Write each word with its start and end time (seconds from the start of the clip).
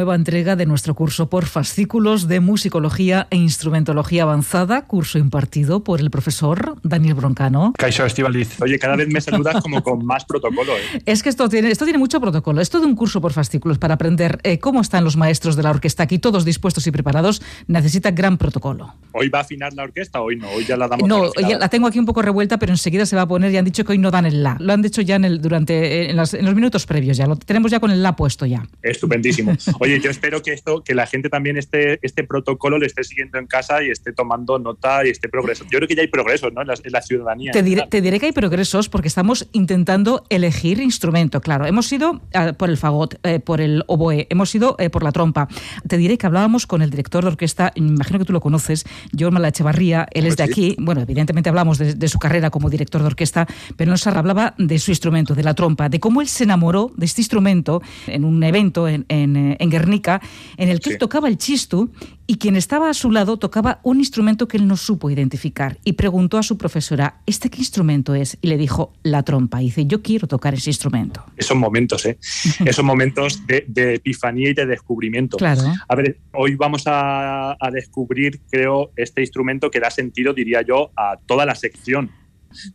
Nueva 0.00 0.14
entrega 0.14 0.56
de 0.56 0.64
nuestro 0.64 0.94
curso 0.94 1.28
por 1.28 1.44
fascículos 1.44 2.26
de 2.26 2.40
musicología 2.40 3.26
e 3.28 3.36
instrumentología 3.36 4.22
avanzada, 4.22 4.86
curso 4.86 5.18
impartido 5.18 5.84
por 5.84 6.00
el 6.00 6.10
profesor 6.10 6.78
Daniel 6.82 7.12
Broncano. 7.12 7.74
Caixo 7.76 8.06
Estivaliz. 8.06 8.62
Oye, 8.62 8.78
cada 8.78 8.96
vez 8.96 9.08
me 9.08 9.20
saludas 9.20 9.62
como 9.62 9.82
con 9.82 10.06
más 10.06 10.24
protocolo. 10.24 10.72
¿eh? 10.72 11.02
Es 11.04 11.22
que 11.22 11.28
esto 11.28 11.50
tiene, 11.50 11.70
esto 11.70 11.84
tiene 11.84 11.98
mucho 11.98 12.18
protocolo. 12.18 12.62
Esto 12.62 12.80
de 12.80 12.86
un 12.86 12.96
curso 12.96 13.20
por 13.20 13.34
fascículos 13.34 13.76
para 13.76 13.92
aprender 13.92 14.38
eh, 14.42 14.58
cómo 14.58 14.80
están 14.80 15.04
los 15.04 15.18
maestros 15.18 15.54
de 15.54 15.64
la 15.64 15.70
orquesta 15.70 16.04
aquí, 16.04 16.18
todos 16.18 16.46
dispuestos 16.46 16.86
y 16.86 16.90
preparados, 16.90 17.42
necesita 17.66 18.10
gran 18.10 18.38
protocolo. 18.38 18.94
¿Hoy 19.12 19.28
va 19.28 19.40
a 19.40 19.42
afinar 19.42 19.74
la 19.74 19.82
orquesta? 19.82 20.22
Hoy 20.22 20.36
no, 20.36 20.48
hoy 20.48 20.64
ya 20.64 20.78
la 20.78 20.88
damos. 20.88 21.06
No, 21.06 21.30
la 21.36 21.68
tengo 21.68 21.88
aquí 21.88 21.98
un 21.98 22.06
poco 22.06 22.22
revuelta, 22.22 22.58
pero 22.58 22.72
enseguida 22.72 23.04
se 23.04 23.16
va 23.16 23.22
a 23.22 23.28
poner. 23.28 23.52
Ya 23.52 23.58
han 23.58 23.66
dicho 23.66 23.84
que 23.84 23.92
hoy 23.92 23.98
no 23.98 24.10
dan 24.10 24.24
el 24.24 24.42
la. 24.42 24.56
Lo 24.60 24.72
han 24.72 24.80
dicho 24.80 25.02
ya 25.02 25.16
en 25.16 25.26
el, 25.26 25.42
durante 25.42 26.08
en, 26.08 26.16
los 26.16 26.32
minutos 26.54 26.86
previos 26.86 27.18
ya. 27.18 27.26
Lo 27.26 27.36
tenemos 27.36 27.70
ya 27.70 27.80
con 27.80 27.90
el 27.90 28.02
la 28.02 28.16
puesto 28.16 28.46
ya. 28.46 28.66
Estupendísimo. 28.80 29.52
Oye, 29.78 29.89
yo 29.98 30.10
espero 30.10 30.42
que 30.42 30.52
esto, 30.52 30.82
que 30.84 30.94
la 30.94 31.06
gente 31.06 31.28
también 31.28 31.56
esté, 31.56 31.98
este 32.02 32.24
protocolo 32.24 32.78
le 32.78 32.86
esté 32.86 33.02
siguiendo 33.02 33.38
en 33.38 33.46
casa 33.46 33.82
y 33.82 33.90
esté 33.90 34.12
tomando 34.12 34.58
nota 34.58 35.04
y 35.04 35.10
esté 35.10 35.28
progreso. 35.28 35.64
Yo 35.64 35.78
creo 35.78 35.88
que 35.88 35.94
ya 35.94 36.02
hay 36.02 36.08
progresos 36.08 36.52
¿no? 36.52 36.62
en, 36.62 36.68
la, 36.68 37.02
ciudadanía. 37.02 37.52
Te 37.52 37.62
diré, 37.62 37.86
te 37.88 38.00
diré, 38.00 38.20
que 38.20 38.26
hay 38.26 38.32
progresos 38.32 38.88
porque 38.88 39.08
estamos 39.08 39.48
intentando 39.52 40.24
elegir 40.28 40.80
instrumento. 40.80 41.40
Claro, 41.40 41.66
hemos 41.66 41.90
ido 41.92 42.20
ah, 42.34 42.52
por 42.56 42.70
el 42.70 42.76
fagot, 42.76 43.18
eh, 43.24 43.40
por 43.40 43.60
el 43.60 43.84
oboe, 43.86 44.26
hemos 44.30 44.54
ido 44.54 44.76
eh, 44.78 44.90
por 44.90 45.02
la 45.02 45.12
trompa. 45.12 45.48
Te 45.88 45.96
diré 45.96 46.18
que 46.18 46.26
hablábamos 46.26 46.66
con 46.66 46.82
el 46.82 46.90
director 46.90 47.24
de 47.24 47.28
orquesta, 47.28 47.72
imagino 47.74 48.18
que 48.18 48.24
tú 48.24 48.32
lo 48.32 48.40
conoces, 48.40 48.84
Joan 49.18 49.34
Malachevarría, 49.34 50.06
él 50.12 50.26
es 50.26 50.36
de 50.36 50.44
aquí. 50.44 50.76
Bueno, 50.78 51.00
evidentemente 51.00 51.48
hablamos 51.48 51.78
de, 51.78 52.08
su 52.08 52.18
carrera 52.18 52.50
como 52.50 52.68
director 52.68 53.00
de 53.00 53.06
orquesta, 53.06 53.46
pero 53.76 53.90
nos 53.90 54.06
hablaba 54.06 54.54
de 54.58 54.78
su 54.78 54.90
instrumento, 54.90 55.34
de 55.34 55.42
la 55.42 55.54
trompa, 55.54 55.88
de 55.88 56.00
cómo 56.00 56.20
él 56.20 56.28
se 56.28 56.44
enamoró 56.44 56.90
de 56.96 57.06
este 57.06 57.20
instrumento 57.20 57.82
en 58.06 58.24
un 58.24 58.42
evento 58.42 58.88
en, 58.88 59.06
en, 59.08 59.36
eh, 59.36 59.56
en 59.58 59.70
Guernica 59.80 60.20
en 60.56 60.68
el 60.68 60.80
que 60.80 60.90
él 60.90 60.98
tocaba 60.98 61.28
el 61.28 61.38
chistu 61.38 61.90
y 62.26 62.36
quien 62.36 62.54
estaba 62.54 62.90
a 62.90 62.94
su 62.94 63.10
lado 63.10 63.38
tocaba 63.38 63.80
un 63.82 63.98
instrumento 63.98 64.46
que 64.46 64.56
él 64.56 64.66
no 64.68 64.76
supo 64.76 65.10
identificar 65.10 65.78
y 65.84 65.94
preguntó 65.94 66.38
a 66.38 66.42
su 66.42 66.56
profesora, 66.56 67.22
¿este 67.26 67.50
qué 67.50 67.58
instrumento 67.58 68.14
es? 68.14 68.38
Y 68.40 68.48
le 68.48 68.56
dijo, 68.56 68.92
la 69.02 69.22
trompa. 69.22 69.60
Y 69.62 69.66
dice, 69.66 69.86
yo 69.86 70.02
quiero 70.02 70.28
tocar 70.28 70.54
ese 70.54 70.70
instrumento. 70.70 71.24
Esos 71.36 71.56
momentos, 71.56 72.06
¿eh? 72.06 72.18
Esos 72.64 72.84
momentos 72.84 73.42
de, 73.46 73.94
epifanía 73.94 74.50
y 74.50 74.54
de 74.54 74.66
descubrimiento. 74.66 75.38
Claro. 75.38 75.62
A 75.88 75.94
ver, 75.96 76.18
hoy 76.32 76.54
vamos 76.54 76.84
a, 76.86 77.56
a 77.58 77.70
descubrir, 77.72 78.40
creo, 78.50 78.92
este 78.96 79.22
instrumento 79.22 79.70
que 79.70 79.80
da 79.80 79.90
sentido, 79.90 80.32
diría 80.32 80.62
yo, 80.62 80.92
a 80.96 81.16
toda 81.26 81.44
la 81.44 81.54
sección 81.54 82.10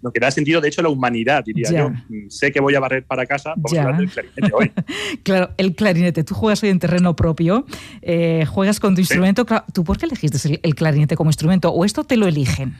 lo 0.01 0.11
que 0.11 0.19
da 0.19 0.31
sentido, 0.31 0.61
de 0.61 0.69
hecho, 0.69 0.81
a 0.81 0.83
la 0.83 0.89
humanidad, 0.89 1.43
diría 1.43 1.69
yo. 1.71 1.89
Mm, 1.89 2.29
sé 2.29 2.51
que 2.51 2.59
voy 2.59 2.75
a 2.75 2.79
barrer 2.79 3.05
para 3.05 3.25
casa, 3.25 3.53
vamos 3.55 3.73
a 3.73 3.81
hablar 3.81 3.97
del 3.97 4.09
clarinete 4.09 4.51
hoy. 4.53 4.71
claro, 5.23 5.51
el 5.57 5.75
clarinete. 5.75 6.23
Tú 6.23 6.35
juegas 6.35 6.63
hoy 6.63 6.69
en 6.69 6.79
terreno 6.79 7.15
propio, 7.15 7.65
eh, 8.01 8.45
juegas 8.45 8.79
con 8.79 8.95
tu 8.95 9.01
instrumento. 9.01 9.45
¿Tú 9.73 9.83
por 9.83 9.97
qué 9.97 10.05
elegiste 10.05 10.59
el 10.61 10.75
clarinete 10.75 11.15
como 11.15 11.29
instrumento? 11.29 11.69
¿O 11.69 11.85
esto 11.85 12.03
te 12.03 12.17
lo 12.17 12.27
eligen? 12.27 12.75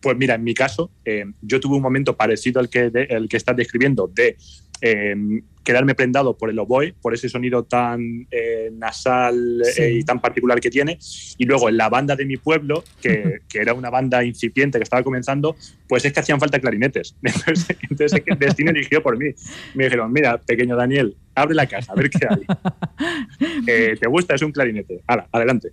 Pues 0.00 0.16
mira, 0.16 0.34
en 0.34 0.44
mi 0.44 0.54
caso, 0.54 0.90
eh, 1.04 1.24
yo 1.42 1.60
tuve 1.60 1.76
un 1.76 1.82
momento 1.82 2.16
parecido 2.16 2.58
al 2.60 2.70
que, 2.70 2.90
el 2.94 3.28
que 3.28 3.36
estás 3.36 3.54
describiendo 3.56 4.10
de 4.12 4.36
eh, 4.80 5.14
quedarme 5.62 5.94
prendado 5.94 6.36
por 6.36 6.50
el 6.50 6.58
oboe, 6.58 6.94
por 7.00 7.14
ese 7.14 7.28
sonido 7.28 7.64
tan 7.64 8.26
eh, 8.30 8.70
nasal 8.72 9.62
eh, 9.76 9.92
y 9.92 10.04
tan 10.04 10.20
particular 10.20 10.60
que 10.60 10.70
tiene. 10.70 10.98
Y 11.38 11.44
luego 11.44 11.68
en 11.68 11.76
la 11.76 11.88
banda 11.88 12.16
de 12.16 12.24
mi 12.24 12.36
pueblo, 12.36 12.82
que, 13.00 13.40
que, 13.48 13.58
era 13.58 13.74
una 13.74 13.90
banda 13.90 14.24
incipiente 14.24 14.78
que 14.78 14.84
estaba 14.84 15.02
comenzando, 15.02 15.54
pues 15.88 16.04
es 16.04 16.12
que 16.12 16.20
hacían 16.20 16.40
falta 16.40 16.58
clarinetes. 16.58 17.14
Entonces, 17.22 17.76
entonces 17.88 18.22
el 18.26 18.38
destino 18.38 18.70
eligió 18.70 19.02
por 19.02 19.18
mí. 19.18 19.32
Me 19.74 19.84
dijeron, 19.84 20.12
mira, 20.12 20.38
pequeño 20.38 20.76
Daniel, 20.76 21.16
abre 21.34 21.54
la 21.54 21.66
casa, 21.66 21.92
a 21.92 21.94
ver 21.94 22.10
qué 22.10 22.26
hay. 22.28 23.96
¿Te 24.00 24.08
gusta? 24.08 24.34
Es 24.34 24.42
un 24.42 24.52
clarinete. 24.52 25.02
Hala, 25.06 25.28
adelante. 25.30 25.72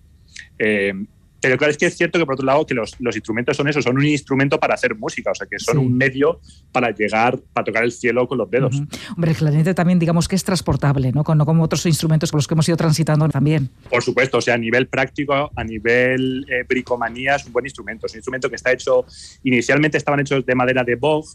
Pero 1.41 1.57
claro, 1.57 1.71
es 1.71 1.77
que 1.77 1.85
es 1.85 1.95
cierto 1.95 2.17
que 2.19 2.25
por 2.25 2.33
otro 2.33 2.45
lado 2.45 2.65
que 2.65 2.73
los, 2.73 2.95
los, 2.99 3.15
instrumentos 3.15 3.55
son 3.57 3.67
eso, 3.67 3.81
son 3.81 3.97
un 3.97 4.05
instrumento 4.05 4.59
para 4.59 4.73
hacer 4.73 4.95
música, 4.95 5.31
o 5.31 5.35
sea 5.35 5.47
que 5.47 5.59
son 5.59 5.77
un 5.77 5.95
medio 5.95 6.39
para 6.71 6.91
llegar, 6.91 7.37
para 7.53 7.65
tocar 7.65 7.83
el 7.83 7.91
cielo 7.91 8.27
con 8.27 8.37
los 8.37 8.49
dedos. 8.49 8.81
Hombre, 9.15 9.31
el 9.31 9.37
clarinete 9.37 9.73
también 9.73 9.99
digamos 9.99 10.27
que 10.27 10.35
es 10.35 10.43
transportable, 10.43 11.11
¿no? 11.11 11.23
no 11.23 11.45
como 11.45 11.63
otros 11.63 11.85
instrumentos 11.85 12.31
con 12.31 12.39
los 12.39 12.47
que 12.47 12.53
hemos 12.53 12.67
ido 12.67 12.77
transitando 12.77 13.27
también. 13.29 13.69
Por 13.89 14.03
supuesto, 14.03 14.37
o 14.37 14.41
sea, 14.41 14.55
a 14.55 14.57
nivel 14.57 14.87
práctico, 14.87 15.51
a 15.55 15.63
nivel 15.63 16.45
eh, 16.49 16.63
bricomanía 16.67 17.35
es 17.35 17.45
un 17.45 17.53
buen 17.53 17.65
instrumento. 17.65 18.05
Es 18.05 18.13
un 18.13 18.19
instrumento 18.19 18.49
que 18.49 18.55
está 18.55 18.71
hecho, 18.71 19.05
inicialmente 19.43 19.97
estaban 19.97 20.19
hechos 20.19 20.45
de 20.45 20.55
madera 20.55 20.83
de 20.83 20.95
boj, 20.95 21.25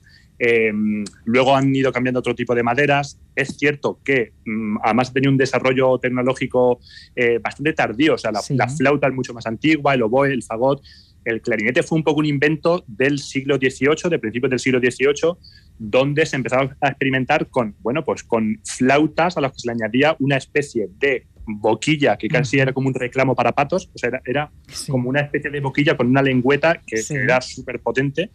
Em, 0.44 1.04
luego 1.24 1.54
han 1.54 1.72
ido 1.72 1.92
cambiando 1.92 2.18
otro 2.18 2.34
tipo 2.34 2.52
de 2.52 2.64
maderas. 2.64 3.16
Es 3.36 3.56
cierto 3.56 4.00
que 4.04 4.32
mm, 4.44 4.78
además 4.82 5.12
tenido 5.12 5.30
un 5.30 5.38
desarrollo 5.38 5.98
tecnológico 5.98 6.80
eh, 7.14 7.38
bastante 7.38 7.72
tardío. 7.74 8.14
O 8.14 8.18
sea, 8.18 8.32
la, 8.32 8.68
flauta 8.68 9.06
es 9.06 9.14
mucho 9.14 9.32
más 9.34 9.46
antigua, 9.46 9.94
el 9.94 10.02
oboe, 10.02 10.32
el 10.32 10.42
fagot. 10.42 10.82
El 11.24 11.42
clarinete 11.42 11.84
fue 11.84 11.96
un 11.98 12.02
poco 12.02 12.18
un 12.18 12.26
invento 12.26 12.82
del 12.88 13.20
siglo 13.20 13.56
XVIII, 13.56 14.10
de 14.10 14.18
principios 14.18 14.50
del 14.50 14.58
siglo 14.58 14.80
XVIII, 14.80 15.34
donde 15.78 16.26
se 16.26 16.34
empezaba 16.34 16.76
a 16.80 16.88
experimentar 16.88 17.46
con, 17.48 17.76
bueno, 17.78 18.04
pues 18.04 18.24
con 18.24 18.60
flautas 18.64 19.36
a 19.36 19.40
las 19.40 19.52
que 19.52 19.60
se 19.60 19.68
le 19.68 19.74
añadía 19.74 20.16
una 20.18 20.38
especie 20.38 20.88
de 20.98 21.28
boquilla 21.46 22.16
que 22.16 22.26
casi 22.26 22.58
era 22.58 22.72
como 22.72 22.88
un 22.88 22.94
reclamo 22.94 23.36
para 23.36 23.52
patos, 23.52 23.88
o 23.94 23.98
sea, 23.98 24.20
era, 24.24 24.50
como 24.88 25.08
una 25.08 25.20
especie 25.20 25.52
de 25.52 25.60
boquilla 25.60 25.96
con 25.96 26.08
una 26.08 26.22
lengüeta 26.22 26.82
que 26.84 27.00
era 27.10 27.40
súper 27.40 27.78
potente 27.78 28.30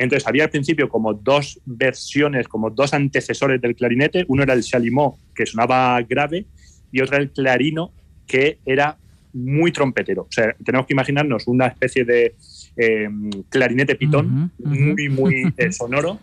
entonces 0.00 0.26
había 0.26 0.44
al 0.44 0.50
principio 0.50 0.88
como 0.88 1.12
dos 1.12 1.60
versiones, 1.66 2.48
como 2.48 2.70
dos 2.70 2.94
antecesores 2.94 3.60
del 3.60 3.76
clarinete. 3.76 4.24
Uno 4.28 4.42
era 4.42 4.54
el 4.54 4.62
chalumeau, 4.62 5.18
que 5.34 5.44
sonaba 5.44 6.00
grave, 6.00 6.46
y 6.90 7.02
otro 7.02 7.16
era 7.16 7.24
el 7.24 7.30
clarino, 7.30 7.92
que 8.26 8.58
era 8.64 8.96
muy 9.34 9.72
trompetero. 9.72 10.22
O 10.22 10.32
sea, 10.32 10.56
tenemos 10.64 10.86
que 10.86 10.94
imaginarnos 10.94 11.46
una 11.46 11.66
especie 11.66 12.06
de 12.06 12.34
em, 12.76 13.30
clarinete 13.50 13.94
pitón, 13.94 14.50
muy, 14.58 15.10
muy 15.10 15.52
eh, 15.58 15.70
sonoro. 15.70 16.18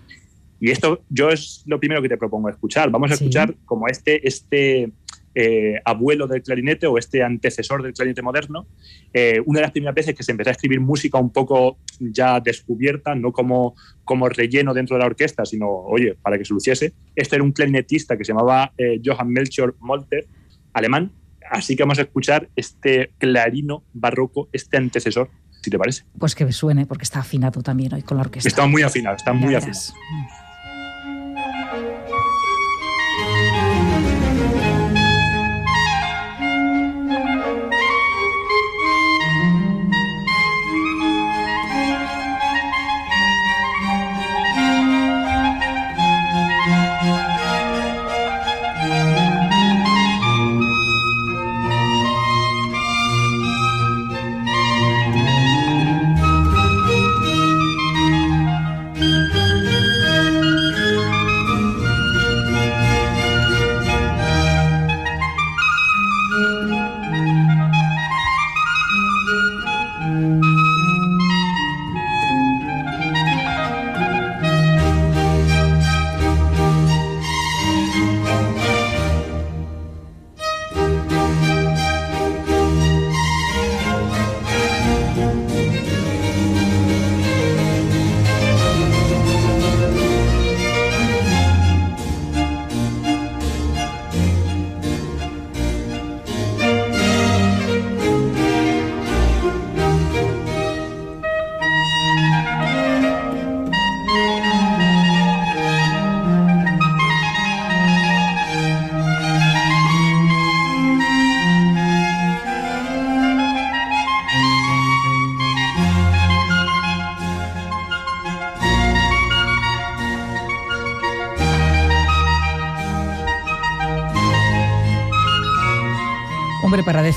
Y 0.59 0.71
esto 0.71 1.03
yo 1.07 1.29
es 1.29 1.61
lo 1.67 1.79
primero 1.79 2.01
que 2.01 2.09
te 2.09 2.17
propongo 2.17 2.49
escuchar. 2.49 2.89
Vamos 2.89 3.11
a 3.11 3.13
escuchar 3.13 3.53
como 3.65 3.87
este, 3.87 4.27
este 4.27 4.91
eh, 5.39 5.79
abuelo 5.85 6.25
del 6.25 6.41
clarinete 6.41 6.87
o 6.87 6.97
este 6.97 7.21
antecesor 7.21 7.83
del 7.83 7.93
clarinete 7.93 8.23
moderno, 8.23 8.65
eh, 9.13 9.39
una 9.45 9.59
de 9.59 9.61
las 9.61 9.71
primeras 9.71 9.93
veces 9.93 10.15
que 10.15 10.23
se 10.23 10.31
empezó 10.31 10.49
a 10.49 10.53
escribir 10.53 10.79
música 10.79 11.19
un 11.19 11.31
poco 11.31 11.77
ya 11.99 12.39
descubierta, 12.39 13.13
no 13.13 13.31
como, 13.31 13.75
como 14.03 14.29
relleno 14.29 14.73
dentro 14.73 14.95
de 14.95 15.01
la 15.01 15.05
orquesta, 15.05 15.45
sino, 15.45 15.69
oye, 15.69 16.15
para 16.23 16.39
que 16.39 16.45
se 16.45 16.55
luciese. 16.55 16.93
Este 17.15 17.35
era 17.35 17.43
un 17.43 17.51
clarinetista 17.51 18.17
que 18.17 18.25
se 18.25 18.33
llamaba 18.33 18.73
eh, 18.79 18.99
Johann 19.05 19.29
Melchior 19.29 19.75
Molter, 19.79 20.25
alemán. 20.73 21.11
Así 21.51 21.75
que 21.75 21.83
vamos 21.83 21.99
a 21.99 22.01
escuchar 22.01 22.49
este 22.55 23.11
clarino 23.19 23.83
barroco, 23.93 24.49
este 24.53 24.77
antecesor, 24.77 25.29
si 25.61 25.69
te 25.69 25.77
parece. 25.77 26.01
Pues 26.17 26.33
que 26.33 26.45
me 26.45 26.51
suene, 26.51 26.87
porque 26.87 27.03
está 27.03 27.19
afinado 27.19 27.61
también 27.61 27.93
hoy 27.93 28.01
con 28.01 28.17
la 28.17 28.23
orquesta. 28.23 28.49
Está 28.49 28.65
muy 28.65 28.81
afinado, 28.81 29.15
está 29.15 29.33
muy 29.33 29.53
afinado. 29.53 29.81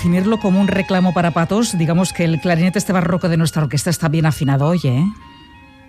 Definirlo 0.00 0.41
como 0.41 0.62
un 0.62 0.67
reclamo 0.67 1.12
para 1.12 1.32
patos, 1.32 1.76
digamos 1.76 2.14
que 2.14 2.25
el 2.25 2.41
clarinete 2.41 2.79
este 2.79 2.91
barroco 2.91 3.29
de 3.29 3.37
nuestra 3.37 3.64
orquesta 3.64 3.91
está 3.91 4.08
bien 4.08 4.25
afinado 4.25 4.67
hoy, 4.67 4.81
¿eh? 4.85 5.05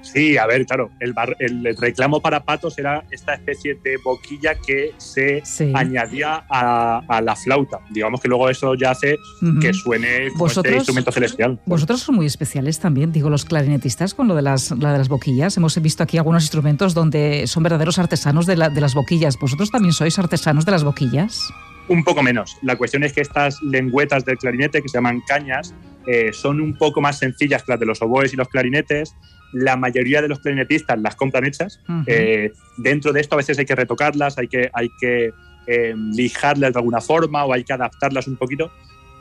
Sí, 0.01 0.37
a 0.37 0.45
ver, 0.47 0.65
claro, 0.65 0.89
el, 0.99 1.13
el, 1.39 1.77
reclamo 1.77 2.19
para 2.19 2.43
patos 2.43 2.77
era 2.77 3.05
esta 3.09 3.35
especie 3.35 3.75
de 3.81 3.95
boquilla 4.03 4.55
que 4.55 4.91
se 4.97 5.41
añadía 5.73 6.43
a, 6.49 7.21
la 7.23 7.35
flauta. 7.37 7.79
Digamos 7.89 8.19
que 8.19 8.27
luego 8.27 8.49
eso 8.49 8.75
ya 8.75 8.91
hace 8.91 9.17
que 9.61 9.73
suene 9.73 10.29
como 10.33 10.47
este 10.47 10.75
instrumento 10.75 11.13
celestial. 11.13 11.61
Vosotros 11.65 12.01
son 12.01 12.15
muy 12.15 12.25
especiales 12.25 12.79
también, 12.79 13.13
digo, 13.13 13.29
los 13.29 13.45
clarinetistas 13.45 14.13
con 14.13 14.27
lo 14.27 14.35
de 14.35 14.41
las, 14.41 14.77
de 14.77 14.85
las 14.85 15.07
boquillas. 15.07 15.55
Hemos 15.55 15.81
visto 15.81 16.03
aquí 16.03 16.17
algunos 16.17 16.43
instrumentos 16.43 16.93
donde 16.93 17.47
son 17.47 17.63
verdaderos 17.63 17.97
artesanos 17.97 18.45
de, 18.45 18.57
de 18.57 18.81
las 18.81 18.93
boquillas. 18.93 19.37
¿Vosotros 19.39 19.71
también 19.71 19.93
sois 19.93 20.19
artesanos 20.19 20.65
de 20.65 20.71
las 20.71 20.83
boquillas? 20.83 21.49
Un 21.91 22.03
poco 22.03 22.23
menos. 22.23 22.57
La 22.61 22.77
cuestión 22.77 23.03
es 23.03 23.13
que 23.13 23.21
estas 23.21 23.61
lengüetas 23.61 24.23
del 24.23 24.37
clarinete, 24.37 24.81
que 24.81 24.87
se 24.87 24.97
llaman 24.97 25.21
cañas, 25.27 25.75
eh, 26.07 26.31
son 26.31 26.61
un 26.61 26.77
poco 26.77 27.01
más 27.01 27.19
sencillas 27.19 27.63
que 27.63 27.73
las 27.73 27.79
de 27.79 27.85
los 27.85 28.01
oboes 28.01 28.33
y 28.33 28.37
los 28.37 28.47
clarinetes 28.47 29.13
la 29.53 29.75
mayoría 29.75 30.21
de 30.21 30.27
los 30.27 30.39
clarinetistas 30.39 30.99
las 31.01 31.15
compran 31.15 31.45
hechas. 31.45 31.79
Eh, 32.07 32.51
dentro 32.77 33.11
de 33.11 33.21
esto 33.21 33.35
a 33.35 33.37
veces 33.37 33.59
hay 33.59 33.65
que 33.65 33.75
retocarlas, 33.75 34.37
hay 34.37 34.47
que, 34.47 34.69
hay 34.73 34.89
que 34.99 35.31
eh, 35.67 35.93
lijarlas 35.95 36.73
de 36.73 36.79
alguna 36.79 37.01
forma 37.01 37.45
o 37.45 37.53
hay 37.53 37.63
que 37.63 37.73
adaptarlas 37.73 38.27
un 38.27 38.37
poquito, 38.37 38.71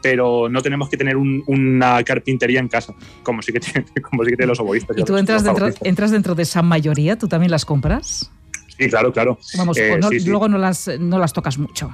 pero 0.02 0.48
no 0.48 0.62
tenemos 0.62 0.88
que 0.88 0.96
tener 0.96 1.16
una 1.16 2.02
carpintería 2.04 2.60
en 2.60 2.68
casa, 2.68 2.94
como 3.22 3.42
sí 3.42 3.52
que 3.52 3.60
tienen, 3.60 3.86
como 4.10 4.24
sí 4.24 4.36
que 4.36 4.46
los 4.46 4.60
oboístas. 4.60 4.96
¿Y 4.96 5.04
tú 5.04 5.16
entras 5.16 5.44
dentro, 5.44 5.68
entras 5.82 6.10
dentro 6.10 6.34
de 6.34 6.44
esa 6.44 6.62
mayoría? 6.62 7.18
¿Tú 7.18 7.28
también 7.28 7.50
las 7.50 7.64
compras? 7.64 8.30
Sí, 8.78 8.88
claro, 8.88 9.12
claro. 9.12 9.38
Vamos, 9.58 9.76
eh, 9.76 9.98
luego 10.24 10.48
no 10.48 10.56
las, 10.56 10.88
no 10.98 11.18
las 11.18 11.32
tocas 11.32 11.58
mucho. 11.58 11.90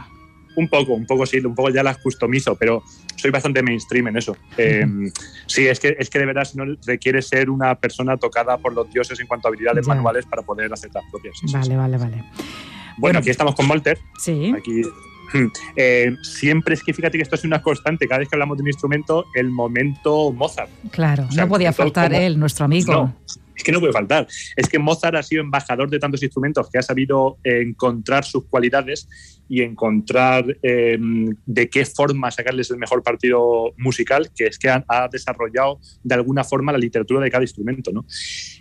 Un 0.56 0.68
poco, 0.68 0.94
un 0.94 1.06
poco 1.06 1.26
sí, 1.26 1.38
un 1.38 1.54
poco 1.54 1.70
ya 1.70 1.82
las 1.82 1.98
customizo, 1.98 2.56
pero 2.56 2.82
soy 3.14 3.30
bastante 3.30 3.62
mainstream 3.62 4.08
en 4.08 4.16
eso. 4.16 4.36
Em, 4.56 5.10
sí, 5.46 5.66
es 5.66 5.78
que, 5.78 5.96
es 5.98 6.10
que 6.10 6.18
de 6.18 6.26
verdad 6.26 6.48
no 6.54 6.64
requiere 6.86 7.22
ser 7.22 7.50
una 7.50 7.74
persona 7.74 8.16
tocada 8.16 8.58
por 8.58 8.72
los 8.72 8.90
dioses 8.90 9.20
en 9.20 9.26
cuanto 9.26 9.46
a 9.46 9.50
habilidades 9.50 9.86
manuales 9.86 10.26
para 10.26 10.42
poder 10.42 10.72
hacer 10.72 10.90
las 10.94 11.04
propias. 11.10 11.38
vale, 11.52 11.76
vale, 11.76 11.96
vale. 11.98 12.24
Bueno, 12.98 13.18
aquí 13.18 13.30
estamos 13.30 13.54
con 13.54 13.68
Walter. 13.70 13.98
Sí. 14.18 14.54
Aquí 14.56 14.82
eh, 15.76 16.16
siempre 16.22 16.74
es 16.74 16.82
que 16.82 16.94
fíjate 16.94 17.18
que 17.18 17.22
esto 17.22 17.34
es 17.34 17.44
una 17.44 17.62
constante. 17.62 18.06
Cada 18.06 18.20
vez 18.20 18.28
que 18.28 18.36
hablamos 18.36 18.56
de 18.56 18.62
un 18.62 18.68
instrumento, 18.68 19.26
el 19.34 19.50
momento 19.50 20.32
Mozart. 20.32 20.70
Claro, 20.90 21.28
no 21.36 21.48
podía 21.48 21.72
faltar 21.72 22.12
él, 22.14 22.38
nuestro 22.38 22.64
amigo. 22.64 22.92
No, 22.92 23.16
es 23.56 23.64
que 23.64 23.72
no 23.72 23.80
puede 23.80 23.92
faltar. 23.92 24.26
Es 24.54 24.68
que 24.68 24.78
Mozart 24.78 25.16
ha 25.16 25.22
sido 25.22 25.42
embajador 25.42 25.88
de 25.88 25.98
tantos 25.98 26.22
instrumentos 26.22 26.68
que 26.70 26.78
ha 26.78 26.82
sabido 26.82 27.38
encontrar 27.42 28.24
sus 28.24 28.44
cualidades 28.44 29.08
y 29.48 29.62
encontrar 29.62 30.44
em, 30.62 31.34
de 31.46 31.68
qué 31.70 31.84
forma 31.84 32.30
sacarles 32.30 32.70
el 32.70 32.78
mejor 32.78 33.02
partido 33.02 33.72
musical, 33.78 34.30
que 34.34 34.46
es 34.46 34.58
que 34.58 34.68
ha, 34.68 35.08
desarrollado 35.10 35.78
de 36.02 36.14
alguna 36.14 36.44
forma 36.44 36.72
la 36.72 36.78
literatura 36.78 37.20
de 37.20 37.30
cada 37.30 37.44
instrumento. 37.44 37.92
¿no? 37.92 38.04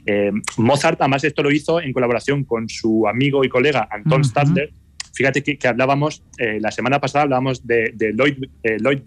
Em, 0.05 0.41
Mozart, 0.57 1.01
además, 1.01 1.23
esto 1.23 1.43
lo 1.43 1.51
hizo 1.51 1.81
en 1.81 1.91
colaboración 1.91 2.43
con 2.43 2.69
su 2.69 3.07
amigo 3.07 3.43
y 3.43 3.49
colega 3.49 3.87
Anton 3.91 4.23
Stadler. 4.23 4.71
Fíjate 5.13 5.41
que, 5.43 5.67
hablábamos, 5.67 6.23
eh, 6.37 6.59
la 6.59 6.71
semana 6.71 6.99
pasada 6.99 7.23
hablábamos 7.23 7.65
de, 7.65 7.93
Lloyd, 8.13 8.43
eh, 8.63 8.77
Lloyd 8.79 8.99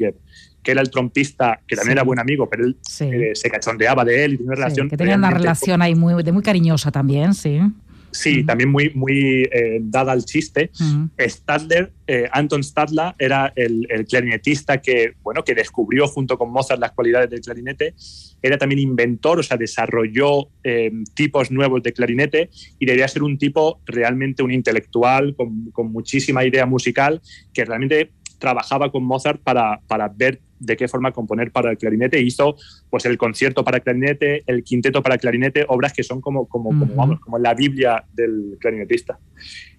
que 0.69 0.73
era 0.73 0.83
el 0.83 0.91
trompista, 0.91 1.63
que 1.67 1.77
también 1.77 1.93
era 1.93 2.03
buen 2.03 2.19
amigo, 2.19 2.47
pero 2.47 2.67
él 2.67 2.77
eh, 3.01 3.31
se 3.33 3.49
cachondeaba 3.49 4.05
de 4.05 4.23
él 4.23 4.35
y 4.35 4.37
tenía 4.37 4.53
una 4.53 4.57
relación. 4.57 4.91
Que 4.91 4.97
tenía 4.99 5.17
una 5.17 5.31
relación 5.31 5.81
ahí 5.81 5.95
muy, 5.95 6.23
de 6.23 6.31
muy 6.31 6.43
cariñosa 6.43 6.91
también, 6.91 7.33
sí. 7.33 7.59
Sí, 8.11 8.45
también 8.45 8.69
muy, 8.69 8.91
muy 8.91 9.49
eh, 9.51 9.79
dada 9.81 10.13
al 10.13 10.27
chiste. 10.27 10.71
Stadler, 11.19 11.91
eh, 12.07 12.29
Anton 12.33 12.63
Stadler 12.63 13.15
era 13.19 13.51
el, 13.57 13.87
clarinetista 14.07 14.83
que, 14.83 15.15
bueno, 15.23 15.43
que 15.43 15.55
descubrió 15.55 16.07
junto 16.07 16.37
con 16.37 16.51
Mozart 16.51 16.83
las 16.83 16.93
cualidades 16.93 17.31
del 17.31 17.41
clarinete. 17.41 17.95
Era 18.43 18.59
también 18.59 18.81
inventor, 18.81 19.39
o 19.39 19.43
sea, 19.43 19.57
desarrolló 19.57 20.51
eh, 20.65 20.93
tipos 21.15 21.51
nuevos 21.51 21.83
de 21.83 21.95
clarinete 21.95 22.51
y 22.79 22.85
debía 22.85 23.09
ser 23.09 23.23
un 23.23 23.39
tipo 23.39 23.81
realmente 23.87 24.43
un 24.43 24.53
intelectual 24.53 25.35
con, 25.35 25.71
con 25.71 25.91
muchísima 25.91 26.45
idea 26.45 26.67
musical 26.67 27.23
que 27.55 27.65
realmente 27.65 28.11
trabajaba 28.39 28.91
con 28.91 29.05
Mozart 29.05 29.41
para, 29.43 29.81
para 29.87 30.09
ver 30.09 30.41
de 30.59 30.77
qué 30.77 30.89
forma 30.89 31.13
componer 31.13 31.51
para 31.51 31.71
el 31.71 31.79
clarinete. 31.79 32.21
Hizo 32.21 32.57
pues 32.91 33.05
el 33.07 33.19
concierto 33.19 33.65
para 33.65 33.81
clarinete, 33.81 34.43
el 34.47 34.65
quinteto 34.65 35.03
para 35.03 35.19
clarinete, 35.19 35.65
obras 35.69 35.93
que 35.93 36.03
son 36.03 36.21
como, 36.21 36.47
como, 36.47 36.71
como, 36.71 37.21
como 37.21 37.39
la 37.39 37.55
Biblia 37.55 38.05
del 38.13 38.57
clarinetista. 38.61 39.19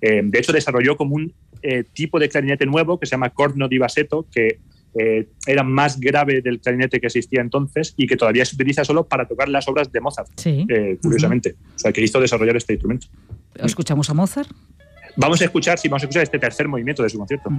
Eh, 0.01 0.21
de 0.23 0.39
hecho, 0.39 0.51
desarrolló 0.51 0.95
como 0.95 1.15
un 1.15 1.33
eh, 1.61 1.83
tipo 1.93 2.19
de 2.19 2.29
clarinete 2.29 2.65
nuevo 2.65 2.99
que 2.99 3.05
se 3.05 3.11
llama 3.11 3.29
corno 3.31 3.67
di 3.67 3.77
bassetto, 3.77 4.27
que 4.31 4.59
eh, 4.95 5.27
era 5.45 5.63
más 5.63 5.99
grave 5.99 6.41
del 6.41 6.59
clarinete 6.59 6.99
que 6.99 7.07
existía 7.07 7.41
entonces 7.41 7.93
y 7.95 8.07
que 8.07 8.17
todavía 8.17 8.43
se 8.45 8.55
utiliza 8.55 8.83
solo 8.83 9.07
para 9.07 9.27
tocar 9.27 9.49
las 9.49 9.67
obras 9.67 9.91
de 9.91 10.01
Mozart, 10.01 10.29
curiosamente. 11.01 11.55
O 11.75 11.79
sea, 11.79 11.91
que 11.91 12.01
hizo 12.01 12.19
desarrollar 12.19 12.57
este 12.57 12.73
instrumento. 12.73 13.07
¿Escuchamos 13.55 14.09
a 14.09 14.13
Mozart? 14.13 14.49
Vamos 15.15 15.41
a 15.41 15.45
escuchar, 15.45 15.77
sí, 15.77 15.89
vamos 15.89 16.03
a 16.03 16.05
escuchar 16.05 16.23
este 16.23 16.39
tercer 16.39 16.67
movimiento 16.67 17.03
de 17.03 17.09
su 17.09 17.17
concierto. 17.17 17.49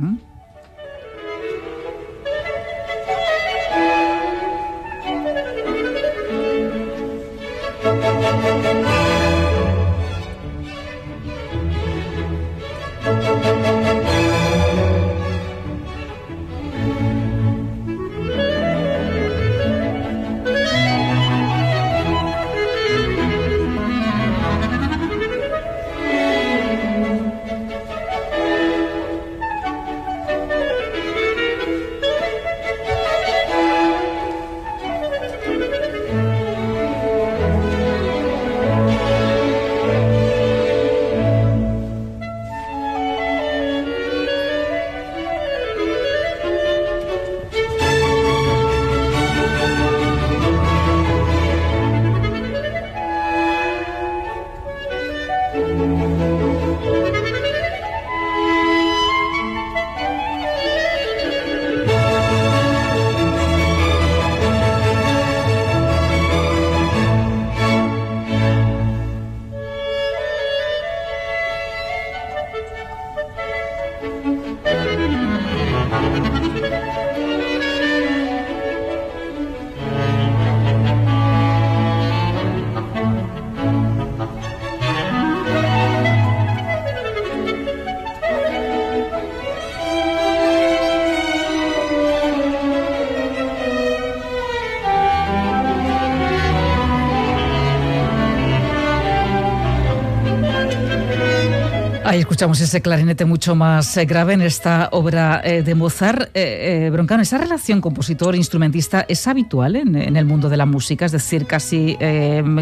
Ahí 102.10 102.18
escuchamos 102.18 102.60
ese 102.60 102.82
clarinete 102.82 103.24
mucho 103.24 103.54
más 103.54 103.96
eh, 103.96 104.04
grave 104.04 104.32
en 104.32 104.42
esta 104.42 104.88
obra 104.90 105.40
eh, 105.44 105.62
de 105.62 105.76
Mozart. 105.76 106.30
Eh, 106.34 106.90
Broncano, 106.92 107.22
¿esa 107.22 107.38
relación 107.38 107.80
compositor-instrumentista 107.80 109.06
es 109.08 109.28
habitual 109.28 109.76
en, 109.76 110.16
el 110.16 110.24
mundo 110.24 110.48
de 110.48 110.56
la 110.56 110.66
música? 110.66 111.04
Es 111.04 111.12
decir, 111.12 111.46
casi 111.46 111.96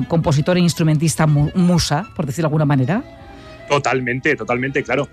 compositor 0.07 0.59
e 0.59 0.61
instrumentista 0.61 1.27
musa, 1.27 2.11
por 2.15 2.27
decirlo 2.27 2.49
de 2.49 2.51
alguna 2.51 2.67
manera. 2.67 3.03
Totalmente, 3.71 4.37
totalmente, 4.37 4.83
claro. 4.83 5.09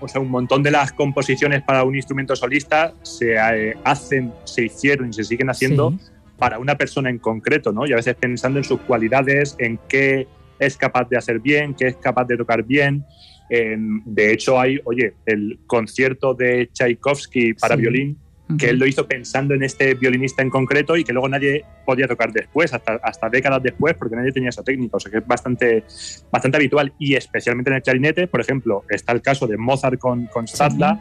o 0.00 0.08
sea, 0.08 0.22
un 0.22 0.30
montón 0.30 0.62
de 0.62 0.70
las 0.70 0.90
composiciones 0.92 1.62
para 1.62 1.84
un 1.84 1.94
instrumento 1.94 2.34
solista 2.36 2.94
se 3.02 3.36
hacen, 3.84 4.32
se 4.44 4.64
hicieron 4.64 5.10
y 5.10 5.12
se 5.12 5.24
siguen 5.24 5.50
haciendo 5.50 5.92
para 6.38 6.58
una 6.58 6.74
persona 6.78 7.10
en 7.10 7.18
concreto, 7.18 7.70
¿no? 7.70 7.86
Y 7.86 7.92
a 7.92 7.96
veces 7.96 8.16
pensando 8.18 8.60
en 8.60 8.64
sus 8.64 8.80
cualidades, 8.80 9.56
en 9.58 9.78
qué 9.90 10.26
es 10.58 10.78
capaz 10.78 11.06
de 11.10 11.18
hacer 11.18 11.38
bien, 11.38 11.74
qué 11.74 11.88
es 11.88 11.96
capaz 11.96 12.24
de 12.24 12.38
tocar 12.38 12.62
bien 12.62 13.04
de 13.50 14.32
hecho, 14.32 14.60
hay, 14.60 14.80
oye, 14.84 15.14
el 15.26 15.60
concierto 15.66 16.34
de 16.34 16.68
Tchaikovsky 16.72 17.54
para 17.54 17.76
violín, 17.76 18.18
que 18.56 18.70
él 18.70 18.78
lo 18.78 18.86
hizo 18.86 19.06
pensando 19.06 19.52
en 19.52 19.62
este 19.62 19.94
violinista 19.94 20.40
en 20.40 20.48
concreto 20.48 20.96
y 20.96 21.04
que 21.04 21.12
luego 21.12 21.28
nadie 21.28 21.64
podía 21.84 22.08
tocar 22.08 22.32
después, 22.32 22.72
hasta, 22.72 22.94
hasta 23.02 23.28
décadas 23.28 23.62
después, 23.62 23.94
porque 23.94 24.16
nadie 24.16 24.32
tenía 24.32 24.48
esa 24.48 24.62
técnica. 24.62 24.96
O 24.96 25.00
sea 25.00 25.12
que 25.12 25.18
es 25.18 25.26
bastante, 25.26 25.84
bastante 26.32 26.56
habitual 26.56 26.92
y 26.98 27.14
especialmente 27.14 27.70
en 27.70 27.76
el 27.76 27.82
clarinete. 27.82 28.26
Por 28.26 28.40
ejemplo, 28.40 28.84
está 28.88 29.12
el 29.12 29.20
caso 29.20 29.46
de 29.46 29.58
Mozart 29.58 29.98
con, 29.98 30.26
con 30.26 30.48
Stadler, 30.48 30.96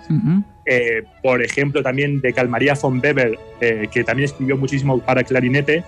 eh, 0.66 1.04
por 1.24 1.42
ejemplo, 1.42 1.82
también 1.82 2.20
de 2.20 2.34
Calmaría 2.34 2.74
von 2.74 3.00
Weber, 3.00 3.39
eh, 3.62 3.88
que 3.92 4.04
también 4.04 4.25
escribió 4.25 4.58
muchísimo 4.58 5.00
para 5.00 5.24
clarinete, 5.24 5.86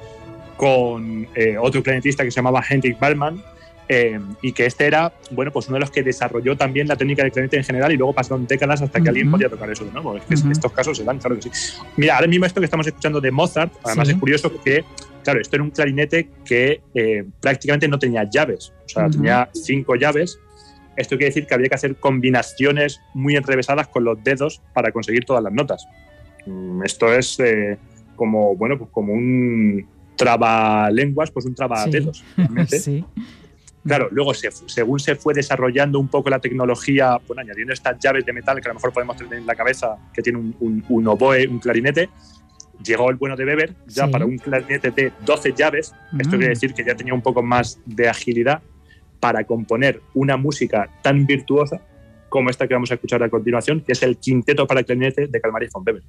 con 0.55 1.27
eh, 1.35 1.57
otro 1.57 1.83
clarinetista 1.83 2.23
que 2.23 2.31
se 2.31 2.37
llamaba 2.37 2.63
Hendrik 2.67 2.99
Ballmann 2.99 3.41
eh, 3.91 4.19
y 4.43 4.51
que 4.51 4.67
este 4.67 4.85
era, 4.85 5.11
bueno, 5.31 5.51
pues 5.51 5.67
uno 5.67 5.77
de 5.77 5.79
los 5.79 5.89
que 5.89 6.03
desarrolló 6.03 6.55
también 6.55 6.87
la 6.87 6.95
técnica 6.95 7.23
de 7.23 7.31
clarinete 7.31 7.57
en 7.57 7.63
general 7.63 7.91
y 7.91 7.97
luego 7.97 8.13
pasaron 8.13 8.45
décadas 8.45 8.83
hasta 8.83 9.01
que 9.01 9.09
alguien 9.09 9.31
podía 9.31 9.49
tocar 9.49 9.67
eso 9.71 9.83
de 9.83 9.91
nuevo. 9.91 10.15
Es 10.15 10.25
que 10.25 10.35
estos 10.35 10.71
casos 10.71 10.95
se 10.95 11.03
dan, 11.03 11.17
claro 11.17 11.35
que 11.35 11.41
sí. 11.41 11.49
Mira, 11.97 12.15
ahora 12.15 12.27
mismo 12.27 12.45
esto 12.45 12.61
que 12.61 12.65
estamos 12.65 12.85
escuchando 12.85 13.19
de 13.19 13.31
Mozart, 13.31 13.73
además 13.83 14.09
es 14.09 14.15
curioso 14.17 14.53
que, 14.61 14.85
claro, 15.23 15.41
esto 15.41 15.55
era 15.55 15.63
un 15.63 15.71
clarinete 15.71 16.29
que 16.45 16.81
eh, 16.93 17.25
prácticamente 17.41 17.87
no 17.87 17.97
tenía 17.97 18.29
llaves, 18.29 18.71
o 18.85 18.89
sea, 18.89 19.09
tenía 19.09 19.49
cinco 19.53 19.95
llaves. 19.95 20.39
Esto 20.95 21.17
quiere 21.17 21.31
decir 21.31 21.47
que 21.47 21.55
había 21.55 21.69
que 21.69 21.75
hacer 21.75 21.95
combinaciones 21.95 23.01
muy 23.15 23.37
enrevesadas 23.37 23.87
con 23.87 24.03
los 24.03 24.23
dedos 24.23 24.61
para 24.71 24.91
conseguir 24.91 25.25
todas 25.25 25.41
las 25.41 25.51
notas. 25.51 25.87
Mm, 26.45 26.83
esto 26.83 27.11
es 27.11 27.39
eh, 27.39 27.79
como, 28.15 28.55
bueno, 28.55 28.77
pues 28.77 28.91
como 28.91 29.13
un 29.13 29.87
trabalenguas, 30.15 31.31
pues 31.31 31.47
un 31.47 31.55
trabadedos. 31.55 32.23
Sí. 32.67 33.03
Claro, 33.85 34.09
luego 34.11 34.33
según 34.33 34.99
se 34.99 35.15
fue 35.15 35.33
desarrollando 35.33 35.99
un 35.99 36.09
poco 36.09 36.29
la 36.29 36.39
tecnología, 36.39 37.17
bueno, 37.27 37.41
añadiendo 37.41 37.73
estas 37.73 37.97
llaves 37.99 38.25
de 38.25 38.33
metal 38.33 38.59
que 38.59 38.67
a 38.67 38.69
lo 38.69 38.75
mejor 38.75 38.91
podemos 38.91 39.15
tener 39.15 39.35
en 39.35 39.45
la 39.45 39.55
cabeza, 39.55 39.97
que 40.13 40.21
tiene 40.21 40.53
un, 40.59 41.07
oboe, 41.07 41.47
un 41.47 41.59
clarinete, 41.59 42.09
llegó 42.83 43.09
el 43.09 43.15
bueno 43.15 43.35
de 43.35 43.45
Weber 43.45 43.75
ya 43.87 44.07
para 44.07 44.25
un 44.25 44.37
clarinete 44.37 44.91
de 44.91 45.13
12 45.25 45.53
llaves. 45.53 45.93
Esto 46.17 46.31
quiere 46.31 46.47
mm. 46.47 46.49
decir 46.49 46.73
que 46.73 46.83
ya 46.83 46.95
tenía 46.95 47.13
un 47.13 47.21
poco 47.21 47.41
más 47.41 47.79
de 47.85 48.09
agilidad 48.09 48.61
para 49.19 49.43
componer 49.45 50.01
una 50.13 50.37
música 50.37 50.89
tan 51.01 51.25
virtuosa 51.25 51.81
como 52.27 52.49
esta 52.49 52.67
que 52.67 52.73
vamos 52.73 52.91
a 52.91 52.95
escuchar 52.95 53.23
a 53.23 53.29
continuación, 53.29 53.81
que 53.81 53.93
es 53.93 54.03
el 54.03 54.17
quinteto 54.17 54.67
para 54.67 54.83
clarinete 54.83 55.27
de 55.27 55.41
Calmaris 55.41 55.71
von 55.71 55.83
Weber. 55.85 56.03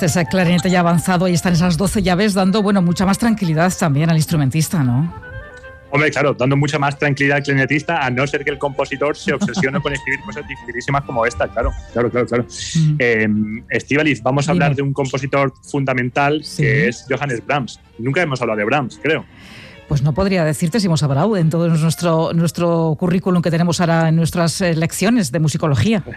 Está 0.00 0.20
ese 0.20 0.30
clarinete 0.30 0.70
ya 0.70 0.80
avanzado, 0.80 1.26
ahí 1.26 1.34
están 1.34 1.52
esas 1.52 1.76
12 1.76 2.02
llaves 2.02 2.32
dando, 2.32 2.62
bueno, 2.62 2.80
mucha 2.80 3.04
más 3.04 3.18
tranquilidad 3.18 3.70
también 3.78 4.08
al 4.08 4.16
instrumentista, 4.16 4.82
¿no? 4.82 5.12
Hombre, 5.90 6.10
claro, 6.10 6.32
dando 6.32 6.56
mucha 6.56 6.78
más 6.78 6.98
tranquilidad 6.98 7.36
al 7.36 7.42
clarinetista, 7.42 8.00
a 8.00 8.08
no 8.08 8.26
ser 8.26 8.42
que 8.42 8.48
el 8.48 8.56
compositor 8.56 9.14
se 9.14 9.34
obsesione 9.34 9.78
con 9.78 9.92
escribir 9.92 10.20
cosas 10.20 10.48
dificilísimas 10.48 11.04
como 11.04 11.26
esta, 11.26 11.48
claro, 11.48 11.70
claro, 11.92 12.10
claro, 12.10 12.26
claro. 12.26 12.46
Mm. 12.76 14.22
vamos 14.22 14.48
a 14.48 14.52
hablar 14.52 14.74
de 14.74 14.80
un 14.80 14.94
compositor 14.94 15.52
fundamental 15.64 16.42
que 16.56 16.88
es 16.88 17.04
Johannes 17.06 17.44
Brahms. 17.46 17.78
Nunca 17.98 18.22
hemos 18.22 18.40
hablado 18.40 18.56
de 18.56 18.64
Brahms, 18.64 18.98
creo. 19.02 19.26
Pues 19.90 20.02
no 20.02 20.14
podría 20.14 20.44
decirte 20.44 20.78
si 20.78 20.86
hemos 20.86 21.02
hablado 21.02 21.36
en 21.36 21.50
todo 21.50 21.66
nuestro, 21.66 22.32
nuestro 22.32 22.94
currículum 22.96 23.42
que 23.42 23.50
tenemos 23.50 23.80
ahora 23.80 24.08
en 24.08 24.14
nuestras 24.14 24.60
eh, 24.60 24.76
lecciones 24.76 25.32
de 25.32 25.40
musicología. 25.40 26.04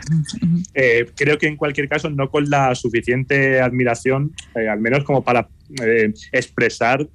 Eh, 0.76 1.06
creo 1.16 1.38
que 1.38 1.48
en 1.48 1.56
cualquier 1.56 1.88
caso 1.88 2.10
no 2.10 2.30
con 2.30 2.50
la 2.50 2.74
suficiente 2.74 3.62
admiración, 3.62 4.34
eh, 4.56 4.68
al 4.68 4.80
menos 4.80 5.04
como 5.04 5.24
para 5.24 5.48
expresar 6.32 7.08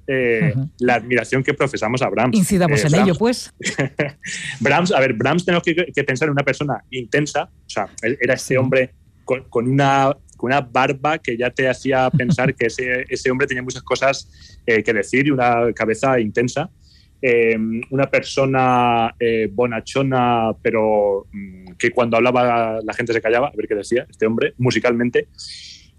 la 0.79 0.95
admiración 0.95 1.43
que 1.43 1.53
profesamos 1.53 2.01
a 2.01 2.09
Brahms. 2.09 2.37
Incidamos 2.37 2.83
en 2.85 2.95
ello, 2.95 3.15
pues. 3.15 3.53
Brahms, 4.59 4.91
a 4.91 4.99
ver, 4.99 5.13
Brahms 5.13 5.45
tenemos 5.45 5.63
que, 5.63 6.03
pensar 6.03 6.27
en 6.27 6.33
una 6.33 6.43
persona 6.43 6.83
intensa, 6.89 7.43
o 7.43 7.69
sea, 7.69 7.87
era 8.01 8.33
este 8.33 8.57
hombre 8.57 8.91
con, 9.25 9.43
con 9.49 9.67
una 9.67 10.13
con 10.39 10.51
una 10.51 10.61
barba 10.61 11.17
que 11.17 11.37
ya 11.37 11.49
te 11.49 11.67
hacía 11.67 12.09
pensar 12.17 12.55
que 12.55 12.67
ese, 12.67 13.05
ese 13.09 13.29
hombre 13.29 13.45
tenía 13.45 13.61
muchas 13.61 13.83
cosas 13.83 14.61
eh, 14.65 14.81
que 14.81 14.93
decir 14.93 15.27
y 15.27 15.31
una 15.31 15.73
cabeza 15.73 16.19
intensa. 16.19 16.69
Em, 17.21 17.81
una 17.89 18.09
persona 18.09 19.13
eh, 19.19 19.49
bonachona, 19.51 20.53
pero 20.61 21.27
mm, 21.33 21.73
que 21.77 21.91
cuando 21.91 22.15
hablaba 22.15 22.79
la 22.81 22.93
gente 22.93 23.11
se 23.11 23.21
callaba, 23.21 23.47
a 23.47 23.55
ver 23.57 23.67
qué 23.67 23.75
decía 23.75 24.07
este 24.09 24.25
hombre, 24.25 24.53
musicalmente. 24.57 25.27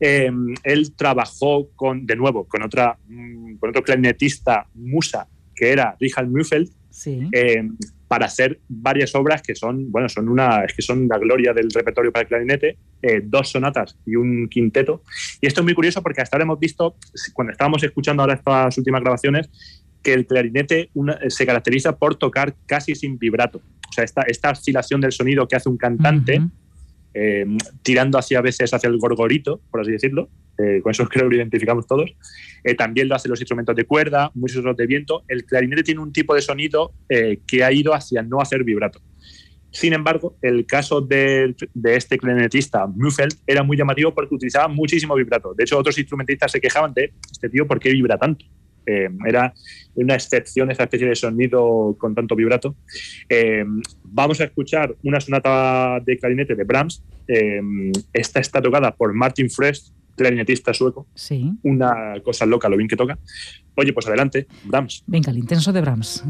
Em, 0.01 0.55
él 0.65 0.97
trabajó 0.97 1.69
con, 1.77 2.07
de 2.07 2.17
nuevo 2.17 2.49
con, 2.49 2.63
otra, 2.63 2.99
mm, 3.07 3.57
con 3.57 3.69
otro 3.69 3.83
clarinetista 3.83 4.67
musa, 4.73 5.29
que 5.55 5.71
era 5.71 5.95
Richard 6.01 6.29
Müffeld, 6.29 6.71
sí. 6.89 7.29
Para 8.11 8.27
hacer 8.27 8.59
varias 8.69 9.15
obras 9.15 9.41
que 9.41 9.55
son, 9.55 9.89
bueno, 9.93 10.09
son 10.09 10.29
una, 10.29 10.65
es 10.65 10.75
que 10.75 10.83
son 10.83 11.07
la 11.07 11.17
gloria 11.17 11.53
del 11.53 11.71
repertorio 11.71 12.11
para 12.11 12.23
el 12.23 12.29
clarinete, 12.29 12.77
eh, 13.03 13.21
dos 13.23 13.51
sonatas 13.51 13.97
y 14.05 14.17
un 14.17 14.49
quinteto. 14.49 15.05
Y 15.41 15.47
esto 15.47 15.61
es 15.61 15.65
muy 15.65 15.75
curioso 15.75 16.03
porque 16.03 16.21
hasta 16.21 16.37
ahora 16.37 16.43
hemos 16.43 16.59
visto, 16.59 16.97
cuando 17.33 17.53
estábamos 17.53 17.85
escuchando 17.85 18.25
ahora 18.25 18.35
estas 18.35 18.77
últimas 18.79 19.01
grabaciones, 19.03 19.49
que 20.03 20.13
el 20.13 20.27
clarinete 20.27 20.91
se 21.29 21.47
caracteriza 21.47 21.97
por 21.99 22.17
tocar 22.17 22.57
casi 22.67 22.97
sin 22.97 23.17
vibrato. 23.17 23.61
O 23.89 23.93
sea, 23.93 24.03
esta, 24.03 24.23
esta 24.23 24.51
oscilación 24.51 25.01
del 25.01 25.13
sonido 25.13 25.47
que 25.47 25.55
hace 25.55 25.69
un 25.69 25.77
cantante, 25.77 26.43
eh, 27.15 27.47
tirando 27.83 28.19
hacia 28.19 28.41
a 28.41 28.43
veces 28.43 28.75
hacia 28.75 28.89
el 28.89 28.99
gorgorito, 28.99 29.61
por 29.71 29.83
así 29.83 29.93
decirlo, 29.93 30.31
eh, 30.61 30.81
con 30.83 30.91
eso 30.91 31.07
creo 31.09 31.29
que 31.29 31.37
lo 31.37 31.37
identificamos 31.37 31.87
todos. 31.87 32.11
Eh, 32.65 32.75
también 32.75 33.09
lo 33.09 33.15
hacen 33.15 33.31
los 33.31 33.41
instrumentos 33.41 33.75
de 33.75 33.85
cuerda, 33.85 34.31
muchos 34.35 34.59
otros 34.59 34.77
de 34.77 34.87
viento. 34.87 35.25
El 35.29 35.45
clarinete 35.45 35.83
tiene 35.83 36.01
un 36.01 36.13
tipo 36.13 36.35
de 36.35 36.43
sonido 36.43 36.93
que 37.09 37.65
ha 37.65 37.73
ido 37.73 37.95
hacia 37.95 38.23
no 38.23 38.41
hacer 38.41 38.65
vibrato. 38.65 39.01
Sin 39.73 39.93
embargo, 39.93 40.37
el 40.43 40.67
caso 40.67 41.01
de, 41.01 41.55
este 41.85 42.19
clarinetista, 42.19 42.87
Müffeld, 42.89 43.35
era 43.47 43.63
muy 43.63 43.77
llamativo 43.77 44.13
porque 44.13 44.35
utilizaba 44.35 44.67
muchísimo 44.69 45.15
vibrato. 45.15 45.55
De 45.55 45.65
hecho, 45.65 45.79
otros 45.79 45.97
instrumentistas 45.97 46.51
se 46.51 46.61
quejaban 46.61 46.93
de 46.93 47.13
este 47.31 47.49
tío, 47.49 47.67
¿por 47.67 47.79
qué 47.79 47.91
vibra 47.91 48.19
tanto? 48.19 48.45
Eh, 48.87 49.09
era 49.27 49.53
una 49.95 50.15
excepción 50.15 50.71
esa 50.71 50.85
especie 50.85 51.07
de 51.07 51.15
sonido 51.15 51.95
con 51.99 52.15
tanto 52.15 52.35
vibrato. 52.35 52.75
Eh, 53.29 53.65
vamos 54.03 54.41
a 54.41 54.45
escuchar 54.45 54.97
una 55.05 55.21
sonata 55.21 56.01
de 56.05 56.19
clarinete 56.19 56.57
de 56.57 56.65
Brahms. 56.65 57.05
Eh, 57.29 57.61
esta 58.13 58.41
está 58.41 58.61
tocada 58.61 58.93
por 58.97 59.15
Martin 59.15 59.49
Frest, 59.49 59.95
clarinetista 60.17 60.75
sueco. 60.75 61.07
Sí. 61.15 61.53
Una 61.63 62.15
cosa 62.23 62.47
loca 62.47 62.69
lo 62.69 62.77
bien 62.77 62.89
que 62.89 62.97
toca. 62.97 63.19
Oye, 63.77 63.93
pues 63.93 64.07
adelante, 64.07 64.47
Brahms. 64.65 65.05
Venga, 65.07 65.31
el 65.31 65.39
intenso 65.39 65.73
de 65.73 65.81
Brahms. 65.81 66.25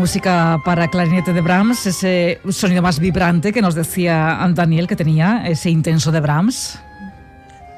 Música 0.00 0.58
para 0.64 0.88
clarinete 0.88 1.34
de 1.34 1.42
Brahms, 1.42 1.86
ese 1.86 2.40
sonido 2.48 2.80
más 2.80 2.98
vibrante 2.98 3.52
que 3.52 3.60
nos 3.60 3.74
decía 3.74 4.38
Daniel 4.54 4.88
que 4.88 4.96
tenía, 4.96 5.44
ese 5.46 5.68
intenso 5.68 6.10
de 6.10 6.20
Brahms. 6.20 6.80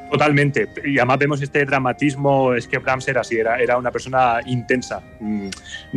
Totalmente. 0.08 0.68
Y 0.84 0.98
además 0.98 1.18
vemos 1.18 1.42
este 1.42 1.64
dramatismo, 1.64 2.54
es 2.54 2.68
que 2.68 2.78
Brahms 2.78 3.08
era 3.08 3.22
así, 3.22 3.38
era, 3.38 3.58
era 3.58 3.76
una 3.76 3.90
persona 3.90 4.38
intensa. 4.46 5.02
Mm. 5.18 5.48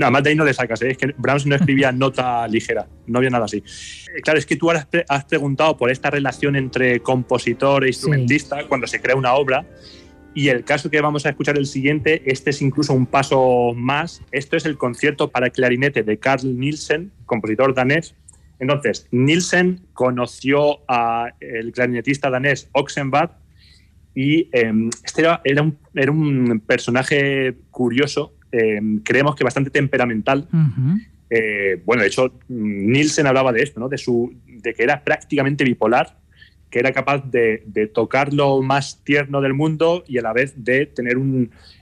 Además 0.02 0.24
de 0.24 0.30
ahí 0.32 0.36
no 0.36 0.46
le 0.46 0.54
sacas, 0.56 0.82
¿eh? 0.82 0.92
es 0.92 0.98
que 0.98 1.14
Brahms 1.16 1.46
no 1.46 1.56
escribía 1.56 1.92
nota 1.94 2.48
ligera, 2.48 2.88
no 3.06 3.20
había 3.20 3.30
nada 3.30 3.46
así. 3.46 3.58
Eh, 3.58 4.22
claro, 4.24 4.40
es 4.40 4.48
que 4.48 4.56
tú 4.56 4.72
has 4.72 5.26
preguntado 5.26 5.78
por 5.78 5.92
esta 5.92 6.10
relación 6.10 6.56
entre 6.56 7.02
compositor 7.02 7.84
e 7.84 7.90
instrumentista 7.90 8.68
cuando 8.68 8.88
se 8.88 9.00
crea 9.00 9.16
una 9.16 9.34
obra. 9.34 9.64
Y 10.36 10.50
el 10.50 10.66
caso 10.66 10.92
que 10.92 11.00
vamos 11.00 11.26
a 11.26 11.30
escuchar 11.30 11.58
el 11.58 11.66
siguiente, 11.66 12.22
este 12.26 12.50
es 12.50 12.62
incluso 12.62 12.94
un 12.94 13.06
paso 13.06 13.74
más. 13.74 14.22
Esto 14.34 14.58
es 14.58 14.66
el 14.66 14.78
concierto 14.78 15.32
para 15.32 15.50
clarinete 15.50 16.04
de 16.04 16.20
Carl 16.20 16.60
Nielsen, 16.60 17.14
compositor 17.26 17.74
danés. 17.74 18.16
Entonces, 18.60 19.08
Nielsen 19.12 19.80
conoció 19.94 20.80
al 20.90 21.72
clarinetista 21.72 22.30
danés 22.30 22.68
Oxenbad 22.74 23.32
y 24.14 24.50
em, 24.52 24.90
este 25.06 25.22
era, 25.22 25.42
era, 25.46 25.62
un, 25.62 25.78
era, 25.94 26.12
un, 26.12 26.62
personaje 26.66 27.56
curioso, 27.72 28.34
em, 28.52 29.00
creemos 29.00 29.36
que 29.36 29.46
bastante 29.46 29.70
temperamental. 29.70 30.50
Eh, 31.30 31.82
bueno, 31.86 32.02
de 32.02 32.10
hecho, 32.10 32.38
Nielsen 32.50 33.26
hablaba 33.26 33.54
de 33.54 33.64
esto, 33.64 33.80
¿no? 33.80 33.88
de, 33.88 33.98
su, 33.98 34.34
de 34.46 34.74
que 34.74 34.84
era 34.84 35.02
prácticamente 35.02 35.64
bipolar 35.64 36.18
que 36.76 36.80
era 36.80 36.92
capaz 36.92 37.24
de, 37.32 37.90
tocar 37.94 38.34
lo 38.34 38.62
más 38.62 39.02
tierno 39.06 39.40
del 39.40 39.54
mundo 39.54 40.04
y 40.10 40.18
a 40.18 40.22
la 40.22 40.34
vez 40.34 40.56
de 40.58 40.86
tener 40.86 41.16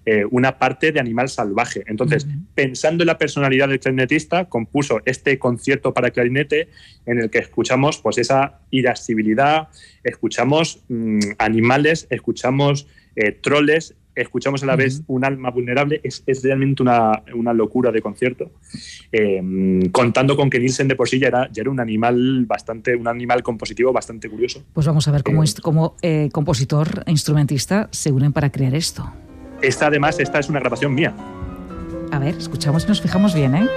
eh, 0.06 0.24
una 0.30 0.60
parte 0.60 0.92
de 0.92 1.00
animal 1.00 1.30
salvaje. 1.30 1.84
Entonces, 1.88 2.28
pensando 2.54 3.02
en 3.02 3.08
la 3.08 3.18
personalidad 3.18 3.70
del 3.70 3.80
clarinetista, 3.80 4.46
compuso 4.46 5.02
este 5.06 5.40
concierto 5.40 5.96
para 5.96 6.12
clarinete 6.12 6.70
en 7.08 7.22
el 7.22 7.32
que 7.32 7.40
escuchamos 7.40 7.98
pues, 7.98 8.20
esa 8.20 8.60
irascibilidad, 8.70 9.70
escuchamos 10.04 10.84
mm, 10.90 11.22
animales, 11.40 12.06
escuchamos 12.12 12.86
eh, 13.16 13.32
troles, 13.32 13.96
escuchamos 14.16 14.64
a 14.64 14.66
la 14.66 14.76
vez 14.76 15.04
un 15.08 15.26
alma 15.26 15.50
vulnerable, 15.50 16.02
es, 16.04 16.24
realmente 16.44 16.84
una, 16.84 17.22
locura 17.54 17.92
de 17.92 18.02
concierto. 18.02 18.52
Em, 19.12 19.90
contando 19.92 20.36
con 20.36 20.50
que 20.50 20.60
Nielsen 20.60 20.88
de 20.88 20.96
por 20.96 21.10
sí 21.10 21.20
ya 21.20 21.28
era, 21.28 21.50
ya 21.52 21.62
era, 21.62 21.72
un 21.72 21.80
animal 21.80 22.46
bastante, 22.46 22.96
un 22.96 23.08
animal 23.08 23.44
compositivo 23.44 23.92
bastante 23.94 24.30
curioso. 24.30 24.64
Pues 24.74 24.88
vamos 24.88 25.08
a 25.08 25.12
ver 25.12 25.24
cómo, 25.24 25.44
es, 25.44 25.60
como 25.60 25.96
eh, 26.02 26.30
compositor 26.32 27.04
e 27.06 27.12
instrumentista 27.12 27.90
se 27.92 28.12
unen 28.12 28.34
para 28.34 28.52
crear 28.52 28.76
esto. 28.76 29.12
Esta 29.62 29.88
además, 29.88 30.20
esta 30.20 30.40
es 30.40 30.50
una 30.50 30.60
grabación 30.60 30.94
mía. 30.94 31.14
A 32.12 32.20
ver, 32.20 32.36
escuchamos 32.36 32.86
y 32.86 32.88
nos 32.88 33.02
fijamos 33.02 33.34
bien, 33.34 33.56
¿eh? 33.56 33.68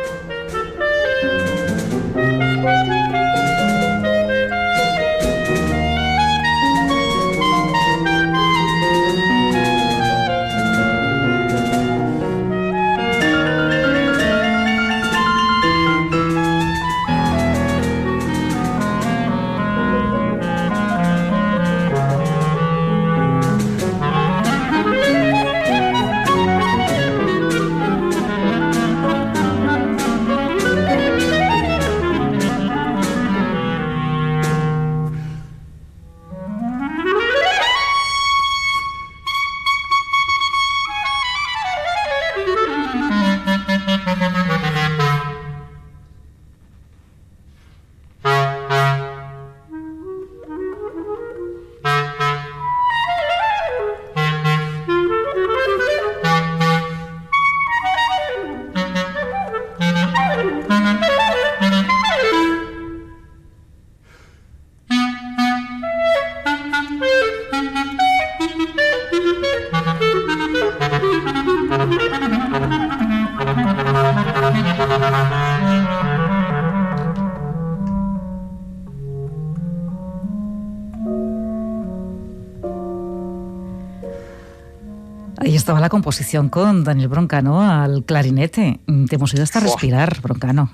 Composición 86.17 86.49
con 86.49 86.83
Daniel 86.83 87.09
Broncano 87.09 87.61
al 87.61 88.03
clarinete. 88.07 88.81
Te 89.07 89.17
hemos 89.17 89.35
ido 89.35 89.43
hasta 89.43 89.61
respirar, 89.61 90.23
Broncano. 90.23 90.73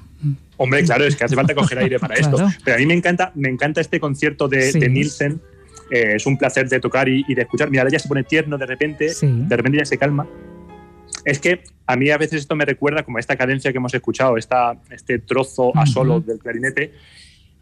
Hombre, 0.56 0.84
claro, 0.84 1.04
es 1.04 1.16
que 1.16 1.24
hace 1.24 1.34
falta 1.34 1.52
coger 1.52 1.78
aire 1.78 1.98
para 1.98 2.14
esto. 2.14 2.36
Pero 2.64 2.76
a 2.76 2.78
mí 2.78 2.86
me 2.86 2.94
encanta, 2.94 3.32
me 3.34 3.48
encanta 3.48 3.80
este 3.80 3.98
concierto 3.98 4.46
de, 4.46 4.72
Nielsen. 4.88 5.40
Eh, 5.90 6.12
es 6.14 6.26
un 6.26 6.38
placer 6.38 6.68
de 6.68 6.78
tocar 6.78 7.08
y, 7.08 7.24
de 7.34 7.42
escuchar. 7.42 7.70
Mira, 7.70 7.88
ya 7.90 7.98
se 7.98 8.06
pone 8.06 8.22
tierno 8.22 8.56
de 8.56 8.66
repente, 8.66 9.12
de 9.20 9.56
repente 9.56 9.78
ya 9.78 9.84
se 9.84 9.98
calma. 9.98 10.28
Es 11.24 11.40
que 11.40 11.64
a 11.88 11.96
mí 11.96 12.08
a 12.10 12.18
veces 12.18 12.42
esto 12.42 12.54
me 12.54 12.64
recuerda 12.64 13.02
como 13.02 13.18
esta 13.18 13.34
cadencia 13.34 13.72
que 13.72 13.78
hemos 13.78 13.94
escuchado, 13.94 14.36
esta, 14.36 14.76
este 14.90 15.18
trozo 15.18 15.76
a 15.76 15.86
solo 15.86 16.20
del 16.20 16.38
clarinete, 16.38 16.92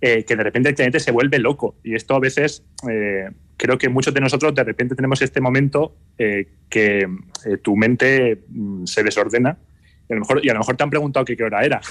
eh, 0.02 0.24
que 0.24 0.36
de 0.36 0.42
repente 0.42 0.68
el 0.68 0.74
clarinete 0.74 1.00
se 1.00 1.12
vuelve 1.12 1.38
loco. 1.38 1.76
Y 1.82 1.94
esto 1.94 2.14
a 2.14 2.20
veces 2.20 2.62
eh, 2.90 3.30
creo 3.60 3.76
que 3.76 3.90
muchos 3.90 4.14
de 4.14 4.20
nosotros 4.20 4.54
de 4.54 4.64
repente 4.64 4.94
tenemos 4.94 5.20
este 5.20 5.40
momento 5.40 5.94
eh, 6.16 6.48
que 6.70 7.06
eh, 7.44 7.56
tu 7.62 7.76
mente 7.76 8.42
mm, 8.48 8.86
se 8.86 9.02
desordena 9.02 9.58
y 10.08 10.12
a, 10.12 10.16
lo 10.16 10.20
mejor, 10.22 10.40
y 10.44 10.48
a 10.48 10.54
lo 10.54 10.60
mejor 10.60 10.76
te 10.76 10.82
han 10.82 10.90
preguntado 10.90 11.24
qué 11.24 11.36
hora 11.42 11.62
era. 11.64 11.80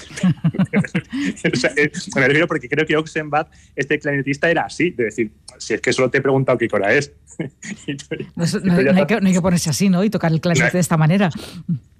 Eh, 1.76 1.90
me 2.14 2.26
refiero 2.26 2.46
porque 2.46 2.68
creo 2.68 2.84
que 2.84 2.96
Oxenbad, 2.96 3.46
este 3.76 3.98
clarinetista, 3.98 4.50
era 4.50 4.62
así, 4.62 4.90
de 4.90 5.04
decir, 5.04 5.30
si 5.58 5.74
es 5.74 5.80
que 5.80 5.92
solo 5.92 6.10
te 6.10 6.18
he 6.18 6.20
preguntado 6.20 6.58
qué 6.58 6.68
hora 6.70 6.92
es. 6.92 7.12
no, 8.36 8.44
hay 8.74 9.06
que, 9.06 9.40
ponerse 9.40 9.70
así, 9.70 9.88
¿no? 9.88 10.04
Y 10.04 10.10
tocar 10.10 10.32
el 10.32 10.40
clarinete 10.40 10.76
de 10.76 10.80
esta 10.80 10.96
manera. 10.96 11.30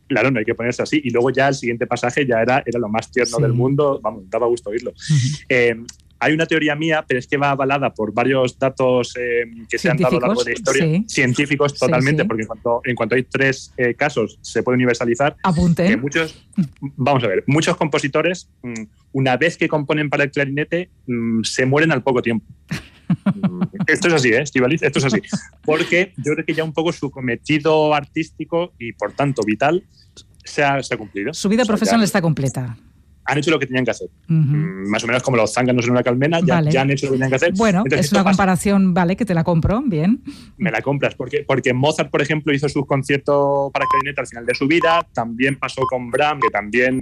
Claro, 0.08 0.30
no 0.30 0.40
hay 0.40 0.44
que 0.44 0.54
ponerse 0.54 0.82
así. 0.82 1.00
Y 1.02 1.10
luego 1.10 1.30
ya 1.30 1.48
el 1.48 1.54
siguiente 1.54 1.86
pasaje 1.86 2.26
ya 2.26 2.42
era, 2.42 2.62
era 2.66 2.78
lo 2.78 2.88
más 2.88 3.10
tierno 3.10 3.38
del 3.38 3.52
mundo. 3.52 4.00
Vamos, 4.02 4.24
daba 4.28 4.46
gusto 4.46 4.70
oírlo. 4.70 4.92
Hay 6.20 6.34
una 6.34 6.46
teoría 6.46 6.76
mía, 6.76 7.04
pero 7.06 7.18
es 7.18 7.26
que 7.26 7.38
va 7.38 7.50
avalada 7.50 7.92
por 7.94 8.12
varios 8.12 8.58
datos 8.58 9.14
eh, 9.18 9.44
que 9.68 9.78
se 9.78 9.90
han 9.90 9.96
dado 9.96 10.18
a 10.18 10.20
lo 10.20 10.26
largo 10.26 10.44
de 10.44 10.50
la 10.52 10.56
historia, 10.56 11.02
científicos 11.06 11.78
totalmente, 11.78 12.24
porque 12.26 12.42
en 12.42 12.46
cuanto, 12.46 12.80
en 12.84 12.94
cuanto 12.94 13.14
hay 13.14 13.22
tres 13.22 13.72
eh, 13.76 13.94
casos 13.94 14.38
se 14.42 14.62
puede 14.62 14.76
universalizar. 14.76 15.36
Apunte. 15.42 15.96
muchos, 15.96 16.46
vamos 16.80 17.24
a 17.24 17.26
ver, 17.26 17.42
muchos 17.46 17.76
compositores, 17.76 18.50
mm, 18.62 18.82
una 19.12 19.36
vez 19.36 19.56
que 19.56 19.66
componen 19.66 20.10
para 20.10 20.24
el 20.24 20.30
clarinete, 20.30 20.90
mm, 21.06 21.42
se 21.42 21.64
mueren 21.64 21.90
al 21.90 22.02
poco 22.02 22.20
tiempo. 22.20 22.46
Esto 23.86 24.08
es 24.08 24.14
así, 24.14 24.28
¿eh, 24.28 24.42
Estivaliz? 24.42 24.82
Esto 24.82 24.98
es 24.98 25.06
así. 25.06 25.20
Porque 25.64 26.12
yo 26.18 26.34
creo 26.34 26.44
que 26.44 26.54
ya 26.54 26.64
un 26.64 26.72
poco 26.72 26.92
su 26.92 27.10
cometido 27.10 27.94
artístico 27.94 28.72
y 28.78 28.92
por 28.92 29.12
tanto 29.12 29.42
vital 29.42 29.84
se 30.44 30.62
ha, 30.62 30.80
cumplido. 30.98 31.32
Su 31.32 31.48
vida 31.48 31.64
profesional 31.64 32.04
está 32.04 32.20
completa 32.20 32.76
han 33.30 33.38
hecho 33.38 33.50
lo 33.52 33.58
que 33.58 33.66
tenían 33.66 33.84
que 33.84 33.92
hacer. 33.92 34.08
Mm, 34.26 34.88
más 34.88 35.04
o 35.04 35.06
menos 35.06 35.22
como 35.22 35.36
los 35.36 35.52
zánganos 35.52 35.84
en 35.84 35.92
una 35.92 36.02
calmena, 36.02 36.40
ya, 36.40 36.58
han 36.58 36.90
hecho 36.90 37.06
lo 37.06 37.12
que 37.12 37.18
tenían 37.18 37.30
que 37.30 37.36
hacer. 37.36 37.52
Bueno, 37.54 37.84
es 37.88 38.10
una 38.10 38.24
comparación, 38.24 38.92
vale, 38.92 39.16
que 39.16 39.24
te 39.24 39.34
la 39.34 39.44
compro, 39.44 39.80
bien. 39.86 40.22
Me 40.56 40.70
la 40.70 40.82
compras, 40.82 41.14
porque, 41.14 41.44
porque 41.46 41.72
Mozart, 41.72 42.10
por 42.10 42.22
ejemplo, 42.22 42.52
hizo 42.52 42.68
sus 42.68 42.86
conciertos 42.86 43.70
para 43.72 43.86
clarinete 43.86 44.20
al 44.20 44.26
final 44.26 44.46
de 44.46 44.54
su 44.54 44.66
vida, 44.66 45.06
también 45.12 45.56
pasó 45.56 45.82
con 45.82 46.10
Brahms, 46.10 46.42
que 46.42 46.50
también 46.50 47.00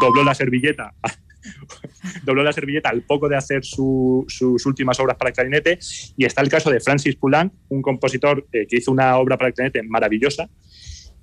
dobló 0.00 0.24
la 0.24 0.34
servilleta. 0.34 0.92
dobló 2.24 2.42
la 2.42 2.52
servilleta 2.52 2.90
al 2.90 3.02
poco 3.02 3.28
de 3.28 3.36
hacer 3.36 3.64
sus 3.64 4.66
últimas 4.66 4.98
obras 4.98 5.16
para 5.16 5.30
clarinete. 5.30 5.78
Y 6.16 6.24
está 6.24 6.42
el 6.42 6.48
caso 6.48 6.68
de 6.70 6.80
Francis 6.80 7.14
Poulenc, 7.14 7.52
un 7.68 7.80
compositor 7.80 8.46
eh, 8.52 8.66
que 8.68 8.78
hizo 8.78 8.90
una 8.90 9.16
obra 9.18 9.38
para 9.38 9.52
clarinete 9.52 9.82
maravillosa 9.84 10.48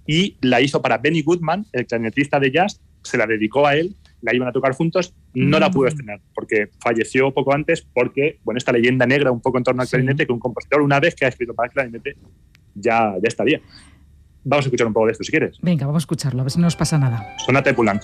y 0.07 0.37
la 0.41 0.61
hizo 0.61 0.81
para 0.81 0.97
Benny 0.97 1.21
Goodman, 1.21 1.65
el 1.73 1.85
clarinetista 1.85 2.39
de 2.39 2.51
jazz, 2.51 2.79
se 3.03 3.17
la 3.17 3.27
dedicó 3.27 3.67
a 3.67 3.75
él 3.75 3.95
la 4.21 4.35
iban 4.35 4.47
a 4.47 4.51
tocar 4.51 4.73
juntos, 4.73 5.13
no 5.33 5.59
la 5.59 5.69
pudo 5.69 5.85
mm. 5.85 5.87
estrenar 5.87 6.21
porque 6.33 6.69
falleció 6.79 7.31
poco 7.33 7.53
antes 7.53 7.87
porque, 7.93 8.39
bueno, 8.43 8.57
esta 8.57 8.71
leyenda 8.71 9.05
negra 9.05 9.31
un 9.31 9.41
poco 9.41 9.57
en 9.57 9.63
torno 9.63 9.81
al 9.81 9.87
clarinete, 9.87 10.25
que 10.25 10.33
un 10.33 10.39
compositor 10.39 10.81
una 10.81 10.99
vez 10.99 11.15
que 11.15 11.25
ha 11.25 11.29
escrito 11.29 11.53
para 11.53 11.67
el 11.67 11.73
clarinete 11.73 12.15
ya, 12.75 13.13
ya 13.15 13.27
estaría. 13.27 13.61
Vamos 14.43 14.65
a 14.65 14.67
escuchar 14.67 14.87
un 14.87 14.93
poco 14.93 15.07
de 15.07 15.11
esto 15.11 15.23
si 15.23 15.31
quieres. 15.31 15.57
Venga, 15.61 15.85
vamos 15.85 16.01
a 16.01 16.03
escucharlo, 16.03 16.41
a 16.41 16.43
ver 16.43 16.51
si 16.51 16.59
no 16.59 16.65
nos 16.65 16.75
pasa 16.75 16.97
nada. 16.97 17.35
Sonata 17.37 17.69
de 17.69 17.75
Poulenc. 17.75 18.03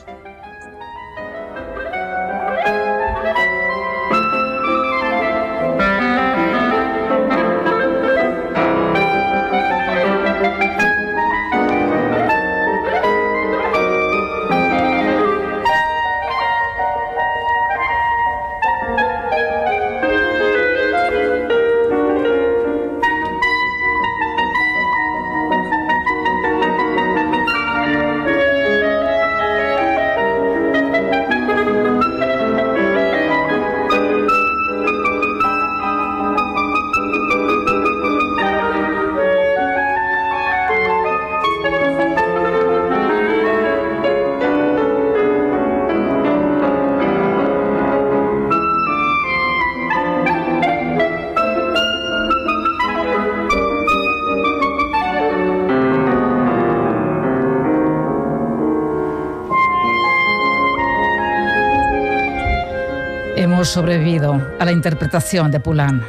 Sobrevivido 63.73 64.39
a 64.59 64.65
la 64.65 64.71
interpretación 64.71 65.49
de 65.51 65.59
Poulain. 65.59 66.01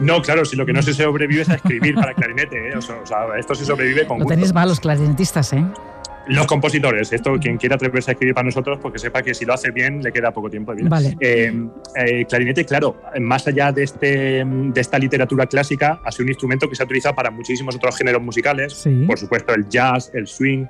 No, 0.00 0.20
claro, 0.20 0.44
si 0.44 0.56
lo 0.56 0.66
que 0.66 0.72
no 0.72 0.82
se 0.82 0.92
sobrevive 0.92 1.42
es 1.42 1.48
a 1.48 1.54
escribir 1.54 1.94
para 1.94 2.12
clarinete. 2.12 2.68
¿eh? 2.68 2.76
O, 2.76 2.82
sea, 2.82 2.98
esto 3.38 3.54
se 3.54 3.64
sobrevive 3.64 4.06
con. 4.06 4.18
Lo 4.18 4.26
tenéis 4.26 4.52
mal 4.52 4.68
los 4.68 4.80
clarinetistas, 4.80 5.52
¿eh? 5.52 5.64
Los 6.28 6.48
compositores, 6.48 7.12
esto 7.12 7.38
quien 7.38 7.56
quiera 7.56 7.76
atreverse 7.76 8.10
a 8.10 8.12
escribir 8.14 8.34
para 8.34 8.46
nosotros, 8.46 8.80
porque 8.82 8.98
sepa 8.98 9.22
que 9.22 9.32
si 9.32 9.44
lo 9.44 9.54
hace 9.54 9.70
bien 9.70 10.02
le 10.02 10.10
queda 10.10 10.32
poco 10.32 10.50
tiempo 10.50 10.72
de 10.72 10.78
vida. 10.78 10.88
Vale. 10.90 11.16
Eh, 11.20 11.54
eh, 11.94 12.24
clarinete, 12.28 12.64
claro, 12.64 13.00
más 13.20 13.46
allá 13.46 13.70
de, 13.70 13.84
este, 13.84 14.44
de 14.44 14.80
esta 14.80 14.98
literatura 14.98 15.46
clásica, 15.46 16.00
ha 16.04 16.10
sido 16.10 16.24
un 16.24 16.30
instrumento 16.30 16.68
que 16.68 16.74
se 16.74 16.82
ha 16.82 16.84
utilizado 16.86 17.14
para 17.14 17.30
muchísimos 17.30 17.76
otros 17.76 17.96
géneros 17.96 18.20
musicales, 18.20 18.72
Sí. 18.72 19.04
por 19.06 19.20
supuesto 19.20 19.54
el 19.54 19.68
jazz, 19.68 20.10
el 20.14 20.26
swing. 20.26 20.64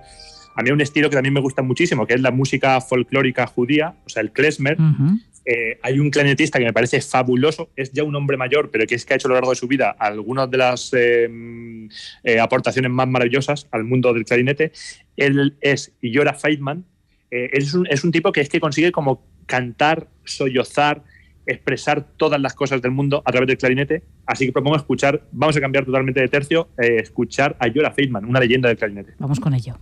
A 0.57 0.63
mí 0.63 0.69
hay 0.69 0.73
un 0.73 0.81
estilo 0.83 1.09
que 1.09 1.17
también 1.17 1.33
me 1.33 1.41
gusta 1.41 1.63
muchísimo, 1.63 2.07
que 2.07 2.13
es 2.15 2.21
la 2.21 2.31
música 2.33 2.79
folclórica 2.83 3.47
judía, 3.47 3.95
o 4.05 4.09
sea, 4.11 4.21
el 4.21 4.33
klezmer. 4.33 4.79
Ujú. 4.79 5.19
Eh, 5.49 5.79
hay 5.81 6.01
un 6.01 6.11
clarinetista 6.11 6.59
que 6.59 6.65
me 6.65 6.73
parece 6.73 7.01
fabuloso, 7.01 7.71
es 7.77 7.93
ya 7.93 8.03
un 8.03 8.17
hombre 8.17 8.37
mayor, 8.37 8.71
pero 8.73 8.85
que 8.85 8.97
es 8.97 9.07
que 9.07 9.15
ha 9.15 9.17
hecho 9.17 9.29
a 9.29 9.31
lo 9.31 9.35
largo 9.37 9.51
de 9.51 9.57
su 9.57 9.69
vida 9.69 9.95
algunas 9.97 10.51
de 10.51 10.57
las 10.57 10.93
mm, 10.93 11.87
eh, 12.25 12.41
aportaciones 12.41 12.91
más 12.91 13.07
maravillosas 13.07 13.69
al 13.71 13.85
mundo 13.85 14.13
del 14.13 14.25
clarinete. 14.25 14.73
Él 15.17 15.57
es 15.61 15.93
Yora 16.03 16.35
Feitman. 16.35 16.85
Eh, 17.31 17.51
es, 17.53 17.75
un, 17.75 17.87
es 17.87 18.03
un 18.03 18.11
tipo 18.11 18.33
que 18.33 18.41
es 18.41 18.49
que 18.49 18.59
consigue 18.59 18.91
como 18.91 19.25
cantar, 19.47 20.09
sollozar, 20.25 21.05
expresar 21.47 22.05
todas 22.17 22.41
las 22.41 22.55
cosas 22.55 22.83
del 22.83 22.91
mundo 22.91 23.23
a 23.25 23.31
través 23.31 23.47
del 23.47 23.57
clarinete. 23.57 24.03
Así 24.27 24.47
que 24.47 24.53
propongo 24.53 24.75
escuchar, 24.75 25.23
vamos 25.31 25.57
a 25.57 25.61
cambiar 25.61 25.85
totalmente 25.85 26.21
de 26.21 26.27
tercio, 26.27 26.71
escuchar 26.77 27.57
a 27.61 27.69
Yora 27.69 27.93
Feitman, 27.93 28.25
una 28.25 28.41
leyenda 28.41 28.69
del 28.69 28.79
clarinete. 28.79 29.15
Vamos 29.21 29.39
con 29.39 29.55
ello. 29.55 29.79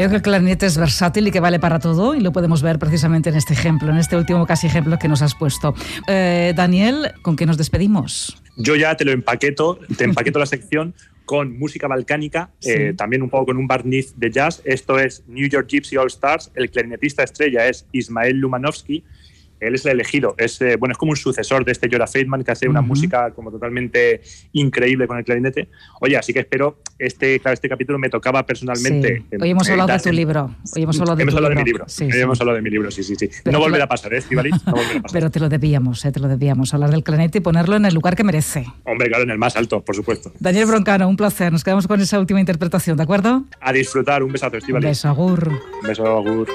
Veo 0.00 0.08
que 0.08 0.16
el 0.16 0.22
clarinete 0.22 0.64
es 0.64 0.78
versátil 0.78 1.28
y 1.28 1.30
que 1.30 1.40
vale 1.40 1.60
para 1.60 1.78
todo 1.78 2.14
y 2.14 2.20
lo 2.20 2.32
podemos 2.32 2.62
ver 2.62 2.78
precisamente 2.78 3.28
en 3.28 3.36
este 3.36 3.52
ejemplo, 3.52 3.90
en 3.90 3.98
este 3.98 4.16
último 4.16 4.46
casi 4.46 4.66
ejemplo 4.66 4.98
que 4.98 5.08
nos 5.08 5.20
has 5.20 5.34
puesto. 5.34 5.74
Eh, 6.08 6.54
Daniel, 6.56 7.12
¿con 7.20 7.36
qué 7.36 7.44
nos 7.44 7.58
despedimos? 7.58 8.40
Yo 8.56 8.76
ya 8.76 8.96
te 8.96 9.04
lo 9.04 9.12
empaqueto, 9.12 9.78
te 9.98 10.04
empaqueto 10.04 10.38
la 10.38 10.46
sección 10.46 10.94
con 11.26 11.58
música 11.58 11.86
balcánica, 11.86 12.48
Sí. 12.60 12.70
eh, 12.70 12.94
también 12.96 13.20
un 13.20 13.28
poco 13.28 13.44
con 13.44 13.58
un 13.58 13.66
barniz 13.66 14.14
de 14.16 14.30
jazz. 14.30 14.62
Esto 14.64 14.98
es 14.98 15.22
New 15.28 15.46
York 15.50 15.68
Gypsy 15.68 15.98
All 15.98 16.06
Stars. 16.06 16.50
El 16.54 16.70
clarinetista 16.70 17.22
estrella 17.22 17.68
es 17.68 17.84
Ismael 17.92 18.38
Lumanovsky. 18.38 19.04
Él 19.60 19.74
es 19.74 19.84
el 19.84 19.92
elegido. 19.92 20.34
Es, 20.38 20.60
eh, 20.62 20.76
bueno, 20.76 20.92
es 20.92 20.98
como 20.98 21.10
un 21.10 21.16
sucesor 21.16 21.64
de 21.64 21.72
este 21.72 21.88
Jora 21.90 22.06
Feitman 22.06 22.42
que 22.42 22.50
hace 22.50 22.68
una 22.68 22.80
música 22.80 23.30
como 23.32 23.50
totalmente 23.50 24.22
increíble 24.52 25.06
con 25.06 25.18
el 25.18 25.24
clarinete. 25.24 25.68
Oye, 26.00 26.16
así 26.16 26.32
que 26.32 26.40
espero, 26.40 26.78
este, 26.98 27.38
claro, 27.40 27.54
este 27.54 27.68
capítulo 27.68 27.98
me 27.98 28.08
tocaba 28.08 28.44
personalmente. 28.46 29.24
Sí. 29.30 29.36
Hoy 29.40 29.50
hemos 29.50 29.68
eh, 29.68 29.72
hablado 29.72 29.92
de 29.92 29.98
tu 30.00 30.10
libro. 30.12 30.54
Hoy 30.74 30.82
hemos 30.82 30.98
hablado 31.00 31.16
de 31.16 31.22
Hemos 31.22 31.34
tu 31.34 31.38
hablado 31.38 31.54
de 31.54 31.54
libro. 31.56 31.64
mi 31.64 31.70
libro. 31.72 31.84
Sí, 31.88 32.04
Hoy 32.04 32.12
sí. 32.12 32.18
Hemos 32.20 32.40
hablado 32.40 32.56
de 32.56 32.62
mi 32.62 32.70
libro, 32.70 32.90
sí, 32.90 33.02
sí, 33.02 33.14
sí. 33.16 33.28
Pero 33.44 33.58
no 33.58 33.60
volverá 33.64 33.78
lo- 33.78 33.84
a 33.84 33.88
pasar, 33.88 34.14
¿eh, 34.14 34.18
Estivaliz? 34.18 34.54
No 34.66 34.72
volverá 34.72 34.98
a 34.98 35.02
pasar. 35.02 35.10
Pero 35.20 35.30
te 35.30 35.40
lo 35.40 35.48
debíamos, 35.48 36.04
eh, 36.04 36.12
te 36.12 36.20
lo 36.20 36.28
debíamos, 36.28 36.72
hablar 36.74 36.90
del 36.90 37.02
clarinete 37.04 37.38
y 37.38 37.40
ponerlo 37.40 37.76
en 37.76 37.84
el 37.84 37.94
lugar 37.94 38.16
que 38.16 38.24
merece. 38.24 38.64
Hombre, 38.84 39.08
claro, 39.08 39.24
en 39.24 39.30
el 39.30 39.38
más 39.38 39.56
alto, 39.56 39.82
por 39.84 39.94
supuesto. 39.94 40.32
Daniel 40.40 40.66
Broncano, 40.66 41.08
un 41.08 41.16
placer. 41.16 41.52
Nos 41.52 41.64
quedamos 41.64 41.86
con 41.86 42.00
esa 42.00 42.18
última 42.18 42.40
interpretación, 42.40 42.96
¿de 42.96 43.02
acuerdo? 43.02 43.44
A 43.60 43.72
disfrutar. 43.72 44.22
Un 44.22 44.32
besazo, 44.32 44.52
Un 44.54 44.58
Estivaliz. 44.58 44.88
beso, 44.88 45.08
agur. 45.08 45.48
Un 45.48 45.86
beso, 45.88 46.06
Agur. 46.06 46.48